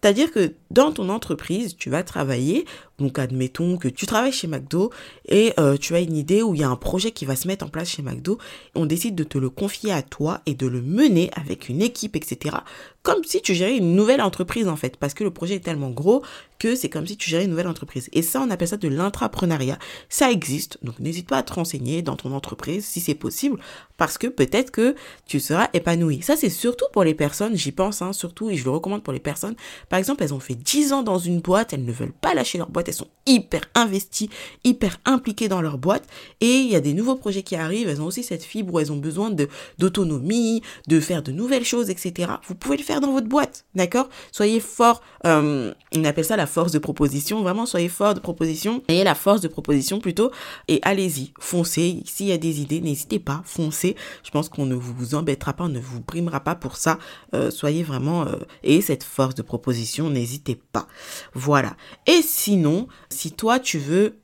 C'est-à-dire 0.00 0.30
que 0.30 0.52
dans 0.70 0.92
ton 0.92 1.08
entreprise, 1.08 1.76
tu 1.76 1.90
vas 1.90 2.02
travailler 2.02 2.66
donc 2.98 3.18
admettons 3.18 3.76
que 3.76 3.88
tu 3.88 4.06
travailles 4.06 4.32
chez 4.32 4.46
McDo 4.46 4.90
et 5.28 5.52
euh, 5.58 5.76
tu 5.76 5.94
as 5.94 6.00
une 6.00 6.16
idée 6.16 6.42
où 6.42 6.54
il 6.54 6.60
y 6.60 6.64
a 6.64 6.68
un 6.68 6.76
projet 6.76 7.10
qui 7.10 7.26
va 7.26 7.36
se 7.36 7.46
mettre 7.46 7.64
en 7.64 7.68
place 7.68 7.90
chez 7.90 8.02
McDo. 8.02 8.38
On 8.74 8.86
décide 8.86 9.14
de 9.14 9.24
te 9.24 9.38
le 9.38 9.50
confier 9.50 9.92
à 9.92 10.02
toi 10.02 10.40
et 10.46 10.54
de 10.54 10.66
le 10.66 10.80
mener 10.80 11.30
avec 11.34 11.68
une 11.68 11.82
équipe, 11.82 12.16
etc. 12.16 12.56
Comme 13.02 13.22
si 13.22 13.40
tu 13.42 13.54
gérais 13.54 13.76
une 13.76 13.94
nouvelle 13.94 14.22
entreprise 14.22 14.66
en 14.66 14.76
fait, 14.76 14.96
parce 14.96 15.14
que 15.14 15.24
le 15.24 15.30
projet 15.30 15.56
est 15.56 15.60
tellement 15.60 15.90
gros 15.90 16.22
que 16.58 16.74
c'est 16.74 16.88
comme 16.88 17.06
si 17.06 17.18
tu 17.18 17.28
gérais 17.28 17.44
une 17.44 17.50
nouvelle 17.50 17.68
entreprise. 17.68 18.08
Et 18.14 18.22
ça, 18.22 18.40
on 18.40 18.50
appelle 18.50 18.68
ça 18.68 18.78
de 18.78 18.88
l'intrapreneuriat. 18.88 19.78
Ça 20.08 20.30
existe, 20.30 20.78
donc 20.82 20.98
n'hésite 20.98 21.28
pas 21.28 21.38
à 21.38 21.42
te 21.42 21.52
renseigner 21.52 22.00
dans 22.00 22.16
ton 22.16 22.32
entreprise 22.32 22.86
si 22.86 23.00
c'est 23.00 23.14
possible, 23.14 23.60
parce 23.98 24.16
que 24.16 24.26
peut-être 24.26 24.70
que 24.70 24.96
tu 25.26 25.38
seras 25.38 25.68
épanoui. 25.74 26.22
Ça, 26.22 26.34
c'est 26.34 26.48
surtout 26.48 26.86
pour 26.92 27.04
les 27.04 27.14
personnes, 27.14 27.56
j'y 27.56 27.72
pense, 27.72 28.00
hein, 28.00 28.14
surtout, 28.14 28.48
et 28.48 28.56
je 28.56 28.64
le 28.64 28.70
recommande 28.70 29.02
pour 29.02 29.12
les 29.12 29.20
personnes. 29.20 29.54
Par 29.88 29.98
exemple, 29.98 30.22
elles 30.22 30.34
ont 30.34 30.40
fait 30.40 30.54
10 30.54 30.92
ans 30.92 31.02
dans 31.02 31.18
une 31.18 31.40
boîte, 31.40 31.72
elles 31.72 31.84
ne 31.84 31.92
veulent 31.92 32.12
pas 32.12 32.34
lâcher 32.34 32.58
leur 32.58 32.68
boîte 32.68 32.86
elles 32.88 32.94
sont 32.94 33.08
hyper 33.26 33.62
investies, 33.74 34.30
hyper 34.64 34.98
impliquées 35.04 35.48
dans 35.48 35.60
leur 35.60 35.78
boîte. 35.78 36.04
Et 36.40 36.58
il 36.58 36.70
y 36.70 36.76
a 36.76 36.80
des 36.80 36.94
nouveaux 36.94 37.16
projets 37.16 37.42
qui 37.42 37.56
arrivent, 37.56 37.88
elles 37.88 38.00
ont 38.00 38.06
aussi 38.06 38.22
cette 38.22 38.44
fibre 38.44 38.74
où 38.74 38.80
elles 38.80 38.92
ont 38.92 38.96
besoin 38.96 39.34
d'autonomie, 39.78 40.62
de 40.86 41.00
faire 41.00 41.22
de 41.22 41.32
nouvelles 41.32 41.64
choses, 41.64 41.90
etc. 41.90 42.32
Vous 42.46 42.54
pouvez 42.54 42.76
le 42.76 42.82
faire 42.82 43.00
dans 43.00 43.12
votre 43.12 43.26
boîte, 43.26 43.64
d'accord? 43.74 44.08
Soyez 44.32 44.60
fort, 44.60 45.02
euh, 45.26 45.72
on 45.94 46.04
appelle 46.04 46.24
ça 46.24 46.36
la 46.36 46.46
force 46.46 46.72
de 46.72 46.78
proposition, 46.78 47.42
vraiment 47.42 47.66
soyez 47.66 47.88
fort 47.88 48.14
de 48.14 48.20
proposition, 48.20 48.82
ayez 48.88 49.04
la 49.04 49.14
force 49.14 49.40
de 49.40 49.48
proposition 49.48 49.98
plutôt, 49.98 50.30
et 50.68 50.80
allez-y, 50.82 51.32
foncez. 51.40 52.02
S'il 52.04 52.26
y 52.26 52.32
a 52.32 52.38
des 52.38 52.60
idées, 52.60 52.80
n'hésitez 52.80 53.18
pas, 53.18 53.42
foncez. 53.44 53.96
Je 54.22 54.30
pense 54.30 54.48
qu'on 54.48 54.66
ne 54.66 54.74
vous 54.74 55.14
embêtera 55.14 55.52
pas, 55.52 55.64
on 55.64 55.68
ne 55.68 55.80
vous 55.80 56.00
brimera 56.00 56.40
pas 56.40 56.54
pour 56.54 56.76
ça. 56.76 56.98
Euh, 57.34 57.50
soyez 57.50 57.82
vraiment, 57.82 58.26
euh, 58.26 58.36
et 58.62 58.80
cette 58.80 59.04
force 59.04 59.34
de 59.34 59.42
proposition, 59.42 59.75
n'hésitez 60.10 60.60
pas. 60.72 60.86
Voilà. 61.34 61.76
Et 62.06 62.22
sinon, 62.22 62.88
si 63.08 63.32
toi 63.32 63.58
tu 63.58 63.78
veux 63.78 64.18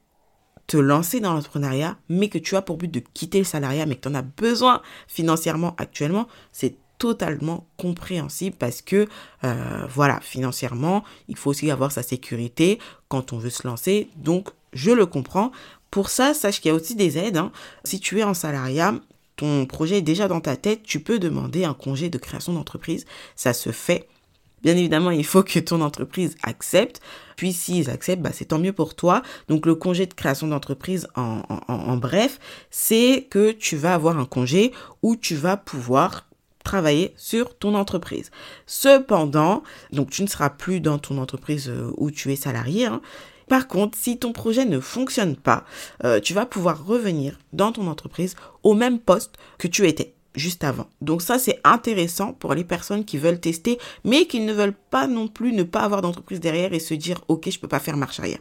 te 0.66 0.76
lancer 0.76 1.20
dans 1.20 1.34
l'entrepreneuriat, 1.34 1.98
mais 2.08 2.28
que 2.28 2.38
tu 2.38 2.56
as 2.56 2.62
pour 2.62 2.76
but 2.76 2.90
de 2.90 3.02
quitter 3.12 3.38
le 3.38 3.44
salariat, 3.44 3.86
mais 3.86 3.96
que 3.96 4.02
tu 4.02 4.08
en 4.08 4.14
as 4.14 4.22
besoin 4.22 4.80
financièrement 5.06 5.74
actuellement, 5.76 6.28
c'est 6.52 6.76
totalement 6.98 7.66
compréhensible 7.76 8.54
parce 8.56 8.80
que, 8.80 9.08
euh, 9.44 9.86
voilà, 9.92 10.20
financièrement, 10.20 11.02
il 11.26 11.36
faut 11.36 11.50
aussi 11.50 11.70
avoir 11.70 11.90
sa 11.90 12.02
sécurité 12.02 12.78
quand 13.08 13.32
on 13.32 13.38
veut 13.38 13.50
se 13.50 13.66
lancer. 13.66 14.08
Donc, 14.16 14.50
je 14.72 14.92
le 14.92 15.04
comprends. 15.04 15.50
Pour 15.90 16.08
ça, 16.08 16.32
sache 16.32 16.60
qu'il 16.60 16.68
y 16.68 16.72
a 16.72 16.76
aussi 16.76 16.94
des 16.94 17.18
aides. 17.18 17.38
Hein. 17.38 17.50
Si 17.84 17.98
tu 17.98 18.20
es 18.20 18.22
en 18.22 18.34
salariat, 18.34 18.94
ton 19.36 19.66
projet 19.66 19.98
est 19.98 20.02
déjà 20.02 20.28
dans 20.28 20.40
ta 20.40 20.56
tête, 20.56 20.84
tu 20.84 21.00
peux 21.00 21.18
demander 21.18 21.64
un 21.64 21.74
congé 21.74 22.08
de 22.08 22.18
création 22.18 22.52
d'entreprise. 22.52 23.04
Ça 23.34 23.52
se 23.52 23.72
fait 23.72 24.08
Bien 24.62 24.76
évidemment, 24.76 25.10
il 25.10 25.24
faut 25.24 25.42
que 25.42 25.58
ton 25.58 25.80
entreprise 25.80 26.36
accepte. 26.42 27.00
Puis 27.36 27.52
s'ils 27.52 27.90
acceptent, 27.90 28.22
bah, 28.22 28.30
c'est 28.32 28.46
tant 28.46 28.58
mieux 28.58 28.72
pour 28.72 28.94
toi. 28.94 29.22
Donc 29.48 29.66
le 29.66 29.74
congé 29.74 30.06
de 30.06 30.14
création 30.14 30.46
d'entreprise, 30.46 31.08
en, 31.16 31.42
en 31.68 31.96
bref, 31.96 32.38
c'est 32.70 33.26
que 33.30 33.50
tu 33.52 33.76
vas 33.76 33.94
avoir 33.94 34.18
un 34.18 34.24
congé 34.24 34.72
où 35.02 35.16
tu 35.16 35.34
vas 35.34 35.56
pouvoir 35.56 36.26
travailler 36.62 37.12
sur 37.16 37.56
ton 37.58 37.74
entreprise. 37.74 38.30
Cependant, 38.66 39.62
donc 39.92 40.10
tu 40.10 40.22
ne 40.22 40.28
seras 40.28 40.50
plus 40.50 40.80
dans 40.80 40.98
ton 40.98 41.18
entreprise 41.18 41.68
euh, 41.68 41.92
où 41.96 42.10
tu 42.10 42.32
es 42.32 42.36
salarié, 42.36 42.86
hein, 42.86 43.00
Par 43.48 43.68
contre, 43.68 43.98
si 43.98 44.18
ton 44.18 44.32
projet 44.32 44.64
ne 44.64 44.80
fonctionne 44.80 45.36
pas, 45.36 45.64
euh, 46.04 46.20
tu 46.20 46.34
vas 46.34 46.46
pouvoir 46.46 46.86
revenir 46.86 47.38
dans 47.52 47.72
ton 47.72 47.86
entreprise 47.88 48.36
au 48.62 48.74
même 48.74 48.98
poste 48.98 49.34
que 49.58 49.68
tu 49.68 49.86
étais 49.86 50.14
juste 50.34 50.64
avant. 50.64 50.86
Donc 51.00 51.22
ça, 51.22 51.38
c'est 51.38 51.60
intéressant 51.64 52.32
pour 52.32 52.54
les 52.54 52.64
personnes 52.64 53.04
qui 53.04 53.18
veulent 53.18 53.40
tester, 53.40 53.78
mais 54.04 54.26
qui 54.26 54.40
ne 54.40 54.52
veulent 54.52 54.74
pas 54.90 55.06
non 55.06 55.28
plus 55.28 55.52
ne 55.52 55.62
pas 55.62 55.80
avoir 55.80 56.02
d'entreprise 56.02 56.40
derrière 56.40 56.72
et 56.72 56.80
se 56.80 56.94
dire, 56.94 57.20
OK, 57.28 57.50
je 57.50 57.58
peux 57.58 57.68
pas 57.68 57.80
faire 57.80 57.96
marche 57.96 58.20
arrière. 58.20 58.38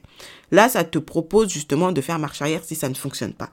Là, 0.51 0.69
ça 0.69 0.83
te 0.83 0.99
propose 0.99 1.49
justement 1.49 1.91
de 1.91 2.01
faire 2.01 2.19
marche 2.19 2.41
arrière 2.41 2.63
si 2.63 2.75
ça 2.75 2.89
ne 2.89 2.93
fonctionne 2.93 3.33
pas. 3.33 3.49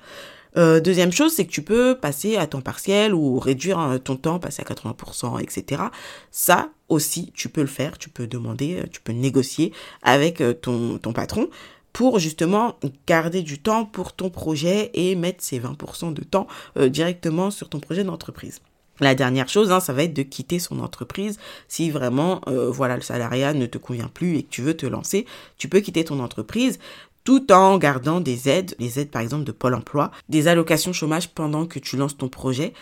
Euh, 0.56 0.80
deuxième 0.80 1.12
chose, 1.12 1.32
c'est 1.32 1.46
que 1.46 1.52
tu 1.52 1.62
peux 1.62 1.96
passer 2.00 2.36
à 2.36 2.46
temps 2.46 2.60
partiel 2.60 3.14
ou 3.14 3.38
réduire 3.38 3.78
euh, 3.78 3.98
ton 3.98 4.16
temps, 4.16 4.38
passer 4.38 4.62
à 4.62 4.64
80%, 4.64 5.40
etc. 5.42 5.82
Ça 6.30 6.70
aussi, 6.88 7.32
tu 7.34 7.48
peux 7.48 7.60
le 7.60 7.66
faire, 7.66 7.98
tu 7.98 8.08
peux 8.08 8.26
demander, 8.26 8.78
euh, 8.78 8.86
tu 8.90 9.00
peux 9.00 9.12
négocier 9.12 9.72
avec 10.02 10.42
ton, 10.62 10.98
ton 10.98 11.12
patron 11.12 11.48
pour 11.92 12.18
justement 12.18 12.76
garder 13.06 13.42
du 13.42 13.58
temps 13.58 13.84
pour 13.84 14.12
ton 14.12 14.30
projet 14.30 14.90
et 14.94 15.14
mettre 15.14 15.42
ces 15.42 15.58
20% 15.58 16.12
de 16.12 16.22
temps 16.22 16.46
directement 16.76 17.50
sur 17.50 17.68
ton 17.68 17.80
projet 17.80 18.04
d'entreprise. 18.04 18.60
La 19.00 19.14
dernière 19.14 19.48
chose, 19.48 19.70
hein, 19.70 19.80
ça 19.80 19.92
va 19.92 20.02
être 20.02 20.14
de 20.14 20.22
quitter 20.22 20.58
son 20.58 20.80
entreprise. 20.80 21.38
Si 21.68 21.90
vraiment, 21.90 22.40
voilà, 22.46 22.96
le 22.96 23.02
salariat 23.02 23.54
ne 23.54 23.66
te 23.66 23.78
convient 23.78 24.10
plus 24.12 24.36
et 24.36 24.42
que 24.42 24.50
tu 24.50 24.62
veux 24.62 24.76
te 24.76 24.86
lancer, 24.86 25.26
tu 25.56 25.68
peux 25.68 25.80
quitter 25.80 26.04
ton 26.04 26.20
entreprise 26.20 26.78
tout 27.24 27.52
en 27.52 27.76
gardant 27.78 28.20
des 28.20 28.48
aides, 28.48 28.74
les 28.78 28.98
aides 28.98 29.10
par 29.10 29.20
exemple 29.20 29.44
de 29.44 29.52
Pôle 29.52 29.74
Emploi, 29.74 30.10
des 30.28 30.48
allocations 30.48 30.92
chômage 30.92 31.28
pendant 31.28 31.66
que 31.66 31.78
tu 31.78 31.96
lances 31.96 32.16
ton 32.16 32.28
projet. 32.28 32.72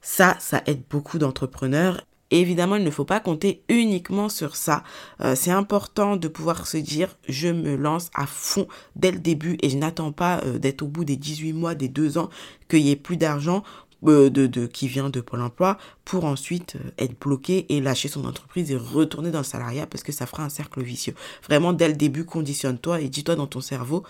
Ça, 0.00 0.36
ça 0.38 0.62
aide 0.66 0.82
beaucoup 0.88 1.18
d'entrepreneurs. 1.18 2.00
Évidemment, 2.30 2.76
il 2.76 2.84
ne 2.84 2.90
faut 2.90 3.04
pas 3.04 3.20
compter 3.20 3.62
uniquement 3.68 4.28
sur 4.28 4.56
ça. 4.56 4.82
Euh, 5.20 5.34
c'est 5.34 5.50
important 5.50 6.16
de 6.16 6.28
pouvoir 6.28 6.66
se 6.66 6.76
dire, 6.76 7.16
je 7.28 7.48
me 7.48 7.76
lance 7.76 8.10
à 8.14 8.26
fond 8.26 8.66
dès 8.96 9.10
le 9.10 9.18
début 9.18 9.56
et 9.62 9.70
je 9.70 9.76
n'attends 9.76 10.12
pas 10.12 10.40
euh, 10.44 10.58
d'être 10.58 10.82
au 10.82 10.88
bout 10.88 11.04
des 11.04 11.16
18 11.16 11.52
mois, 11.52 11.74
des 11.74 11.88
2 11.88 12.18
ans, 12.18 12.28
qu'il 12.68 12.84
n'y 12.84 12.90
ait 12.90 12.96
plus 12.96 13.16
d'argent 13.16 13.62
euh, 14.06 14.30
de, 14.30 14.66
qui 14.66 14.88
vient 14.88 15.10
de 15.10 15.20
Pôle 15.20 15.42
emploi 15.42 15.78
pour 16.04 16.24
ensuite 16.24 16.76
être 16.98 17.18
bloqué 17.18 17.66
et 17.70 17.80
lâcher 17.80 18.08
son 18.08 18.24
entreprise 18.24 18.70
et 18.70 18.76
retourner 18.76 19.30
dans 19.30 19.38
le 19.38 19.44
salariat 19.44 19.86
parce 19.86 20.04
que 20.04 20.12
ça 20.12 20.26
fera 20.26 20.44
un 20.44 20.48
cercle 20.48 20.82
vicieux. 20.82 21.14
Vraiment, 21.48 21.72
dès 21.72 21.88
le 21.88 21.94
début, 21.94 22.24
conditionne-toi 22.24 23.00
et 23.00 23.08
dis-toi 23.08 23.36
dans 23.36 23.46
ton 23.46 23.60
cerveau, 23.60 24.04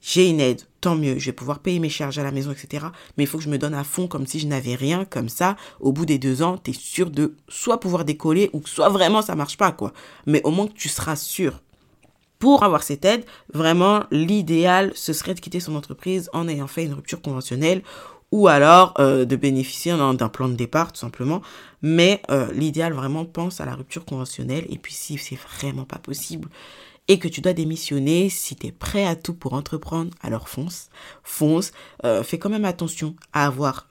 j'ai 0.00 0.28
une 0.28 0.40
aide, 0.40 0.62
tant 0.80 0.94
mieux, 0.94 1.18
je 1.18 1.26
vais 1.26 1.32
pouvoir 1.32 1.58
payer 1.58 1.78
mes 1.78 1.88
charges 1.88 2.18
à 2.18 2.22
la 2.22 2.30
maison, 2.30 2.50
etc. 2.52 2.86
Mais 3.16 3.24
il 3.24 3.26
faut 3.26 3.38
que 3.38 3.44
je 3.44 3.50
me 3.50 3.58
donne 3.58 3.74
à 3.74 3.84
fond 3.84 4.08
comme 4.08 4.26
si 4.26 4.40
je 4.40 4.46
n'avais 4.46 4.74
rien, 4.74 5.04
comme 5.04 5.28
ça, 5.28 5.56
au 5.78 5.92
bout 5.92 6.06
des 6.06 6.18
deux 6.18 6.42
ans, 6.42 6.58
tu 6.58 6.70
es 6.70 6.74
sûr 6.74 7.10
de 7.10 7.34
soit 7.48 7.80
pouvoir 7.80 8.04
décoller 8.04 8.50
ou 8.52 8.62
soit 8.66 8.88
vraiment 8.88 9.22
ça 9.22 9.34
marche 9.34 9.56
pas, 9.56 9.72
quoi. 9.72 9.92
Mais 10.26 10.40
au 10.44 10.50
moins 10.50 10.66
que 10.66 10.74
tu 10.74 10.88
seras 10.88 11.16
sûr. 11.16 11.60
Pour 12.38 12.62
avoir 12.62 12.82
cette 12.82 13.04
aide, 13.04 13.26
vraiment, 13.52 14.04
l'idéal, 14.10 14.92
ce 14.94 15.12
serait 15.12 15.34
de 15.34 15.40
quitter 15.40 15.60
son 15.60 15.76
entreprise 15.76 16.30
en 16.32 16.48
ayant 16.48 16.66
fait 16.66 16.84
une 16.84 16.94
rupture 16.94 17.20
conventionnelle 17.20 17.82
ou 18.32 18.48
alors 18.48 18.94
euh, 18.98 19.26
de 19.26 19.36
bénéficier 19.36 19.94
d'un 19.94 20.28
plan 20.28 20.48
de 20.48 20.54
départ 20.54 20.92
tout 20.92 21.00
simplement. 21.00 21.42
Mais 21.82 22.22
euh, 22.30 22.50
l'idéal 22.52 22.94
vraiment 22.94 23.26
pense 23.26 23.60
à 23.60 23.66
la 23.66 23.74
rupture 23.74 24.06
conventionnelle 24.06 24.64
et 24.70 24.78
puis 24.78 24.94
si 24.94 25.18
c'est 25.18 25.38
vraiment 25.58 25.84
pas 25.84 25.98
possible 25.98 26.48
et 27.10 27.18
que 27.18 27.26
tu 27.26 27.40
dois 27.40 27.54
démissionner, 27.54 28.30
si 28.30 28.54
tu 28.54 28.68
es 28.68 28.72
prêt 28.72 29.04
à 29.04 29.16
tout 29.16 29.34
pour 29.34 29.54
entreprendre, 29.54 30.12
alors 30.22 30.48
fonce, 30.48 30.90
fonce, 31.24 31.72
euh, 32.04 32.22
fais 32.22 32.38
quand 32.38 32.50
même 32.50 32.64
attention 32.64 33.16
à 33.32 33.46
avoir 33.46 33.88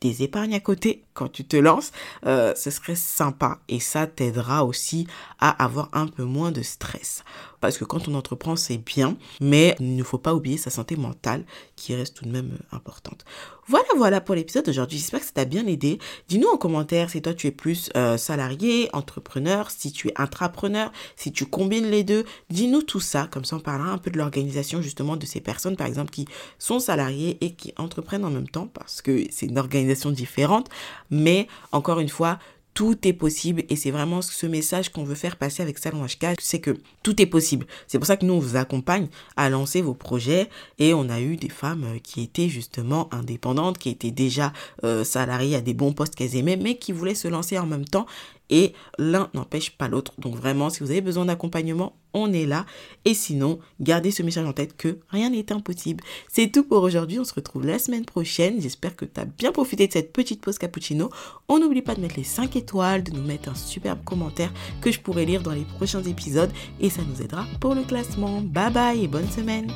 des 0.00 0.22
épargnes 0.22 0.54
à 0.54 0.60
côté 0.60 1.02
quand 1.12 1.28
tu 1.28 1.44
te 1.44 1.56
lances, 1.56 1.90
ce 2.22 2.70
serait 2.70 2.94
sympa 2.94 3.58
et 3.68 3.80
ça 3.80 4.06
t'aidera 4.06 4.64
aussi 4.64 5.08
à 5.40 5.50
avoir 5.64 5.88
un 5.92 6.06
peu 6.06 6.22
moins 6.22 6.52
de 6.52 6.62
stress. 6.62 7.24
Parce 7.60 7.78
que 7.78 7.84
quand 7.84 8.08
on 8.08 8.14
entreprend, 8.14 8.56
c'est 8.56 8.78
bien, 8.78 9.16
mais 9.40 9.76
il 9.80 9.96
ne 9.96 10.02
faut 10.02 10.18
pas 10.18 10.34
oublier 10.34 10.56
sa 10.56 10.70
santé 10.70 10.96
mentale 10.96 11.44
qui 11.74 11.94
reste 11.94 12.16
tout 12.16 12.24
de 12.24 12.30
même 12.30 12.58
importante. 12.72 13.24
Voilà, 13.68 13.88
voilà 13.96 14.20
pour 14.20 14.36
l'épisode 14.36 14.64
d'aujourd'hui. 14.64 14.98
J'espère 14.98 15.20
que 15.20 15.26
ça 15.26 15.32
t'a 15.32 15.44
bien 15.44 15.66
aidé. 15.66 15.98
Dis-nous 16.28 16.46
en 16.46 16.56
commentaire 16.56 17.10
si 17.10 17.20
toi 17.20 17.34
tu 17.34 17.48
es 17.48 17.50
plus 17.50 17.90
euh, 17.96 18.16
salarié, 18.16 18.88
entrepreneur, 18.92 19.72
si 19.72 19.90
tu 19.90 20.08
es 20.08 20.12
intrapreneur, 20.14 20.92
si 21.16 21.32
tu 21.32 21.46
combines 21.46 21.90
les 21.90 22.04
deux. 22.04 22.24
Dis-nous 22.48 22.82
tout 22.82 23.00
ça. 23.00 23.28
Comme 23.28 23.44
ça, 23.44 23.56
on 23.56 23.60
parlera 23.60 23.90
un 23.90 23.98
peu 23.98 24.12
de 24.12 24.18
l'organisation 24.18 24.82
justement 24.82 25.16
de 25.16 25.26
ces 25.26 25.40
personnes, 25.40 25.76
par 25.76 25.88
exemple, 25.88 26.12
qui 26.12 26.26
sont 26.60 26.78
salariées 26.78 27.38
et 27.40 27.54
qui 27.54 27.72
entreprennent 27.76 28.24
en 28.24 28.30
même 28.30 28.48
temps 28.48 28.68
parce 28.68 29.02
que 29.02 29.24
c'est 29.30 29.46
une 29.46 29.58
organisation 29.58 30.12
différente. 30.12 30.68
Mais 31.10 31.48
encore 31.72 31.98
une 31.98 32.08
fois, 32.08 32.38
tout 32.76 33.08
est 33.08 33.14
possible 33.14 33.64
et 33.70 33.74
c'est 33.74 33.90
vraiment 33.90 34.20
ce 34.20 34.46
message 34.46 34.90
qu'on 34.90 35.02
veut 35.02 35.14
faire 35.14 35.36
passer 35.36 35.62
avec 35.62 35.78
Salon 35.78 36.04
HK, 36.04 36.36
c'est 36.38 36.60
que 36.60 36.76
tout 37.02 37.22
est 37.22 37.26
possible. 37.26 37.66
C'est 37.86 37.98
pour 37.98 38.06
ça 38.06 38.18
que 38.18 38.26
nous, 38.26 38.34
on 38.34 38.38
vous 38.38 38.56
accompagne 38.56 39.08
à 39.34 39.48
lancer 39.48 39.80
vos 39.80 39.94
projets 39.94 40.50
et 40.78 40.92
on 40.92 41.08
a 41.08 41.18
eu 41.18 41.36
des 41.36 41.48
femmes 41.48 41.84
euh, 41.84 41.98
qui 41.98 42.20
étaient 42.20 42.50
justement 42.50 43.08
indépendantes, 43.14 43.78
qui 43.78 43.88
étaient 43.88 44.10
déjà 44.10 44.52
euh, 44.84 45.04
salariées 45.04 45.56
à 45.56 45.62
des 45.62 45.72
bons 45.72 45.94
postes 45.94 46.14
qu'elles 46.14 46.36
aimaient, 46.36 46.58
mais 46.58 46.76
qui 46.76 46.92
voulaient 46.92 47.14
se 47.14 47.28
lancer 47.28 47.58
en 47.58 47.64
même 47.64 47.86
temps 47.86 48.04
et 48.50 48.74
l'un 48.98 49.30
n'empêche 49.32 49.70
pas 49.70 49.88
l'autre. 49.88 50.12
Donc 50.18 50.36
vraiment, 50.36 50.68
si 50.68 50.80
vous 50.80 50.90
avez 50.90 51.00
besoin 51.00 51.24
d'accompagnement, 51.24 51.96
on 52.16 52.32
est 52.32 52.46
là. 52.46 52.66
Et 53.04 53.14
sinon, 53.14 53.58
gardez 53.80 54.10
ce 54.10 54.22
message 54.22 54.46
en 54.46 54.52
tête 54.52 54.76
que 54.76 54.98
rien 55.10 55.30
n'est 55.30 55.52
impossible. 55.52 56.02
C'est 56.28 56.50
tout 56.50 56.64
pour 56.64 56.82
aujourd'hui. 56.82 57.18
On 57.20 57.24
se 57.24 57.34
retrouve 57.34 57.66
la 57.66 57.78
semaine 57.78 58.04
prochaine. 58.04 58.60
J'espère 58.60 58.96
que 58.96 59.04
tu 59.04 59.20
as 59.20 59.26
bien 59.26 59.52
profité 59.52 59.86
de 59.86 59.92
cette 59.92 60.12
petite 60.12 60.40
pause 60.40 60.58
cappuccino. 60.58 61.10
On 61.48 61.58
n'oublie 61.58 61.82
pas 61.82 61.94
de 61.94 62.00
mettre 62.00 62.16
les 62.16 62.24
5 62.24 62.56
étoiles, 62.56 63.02
de 63.02 63.12
nous 63.12 63.22
mettre 63.22 63.50
un 63.50 63.54
superbe 63.54 64.02
commentaire 64.04 64.52
que 64.80 64.90
je 64.90 65.00
pourrai 65.00 65.26
lire 65.26 65.42
dans 65.42 65.52
les 65.52 65.64
prochains 65.76 66.02
épisodes 66.02 66.50
et 66.80 66.90
ça 66.90 67.02
nous 67.02 67.22
aidera 67.22 67.44
pour 67.60 67.74
le 67.74 67.82
classement. 67.82 68.40
Bye 68.40 68.72
bye 68.72 69.04
et 69.04 69.08
bonne 69.08 69.30
semaine. 69.30 69.70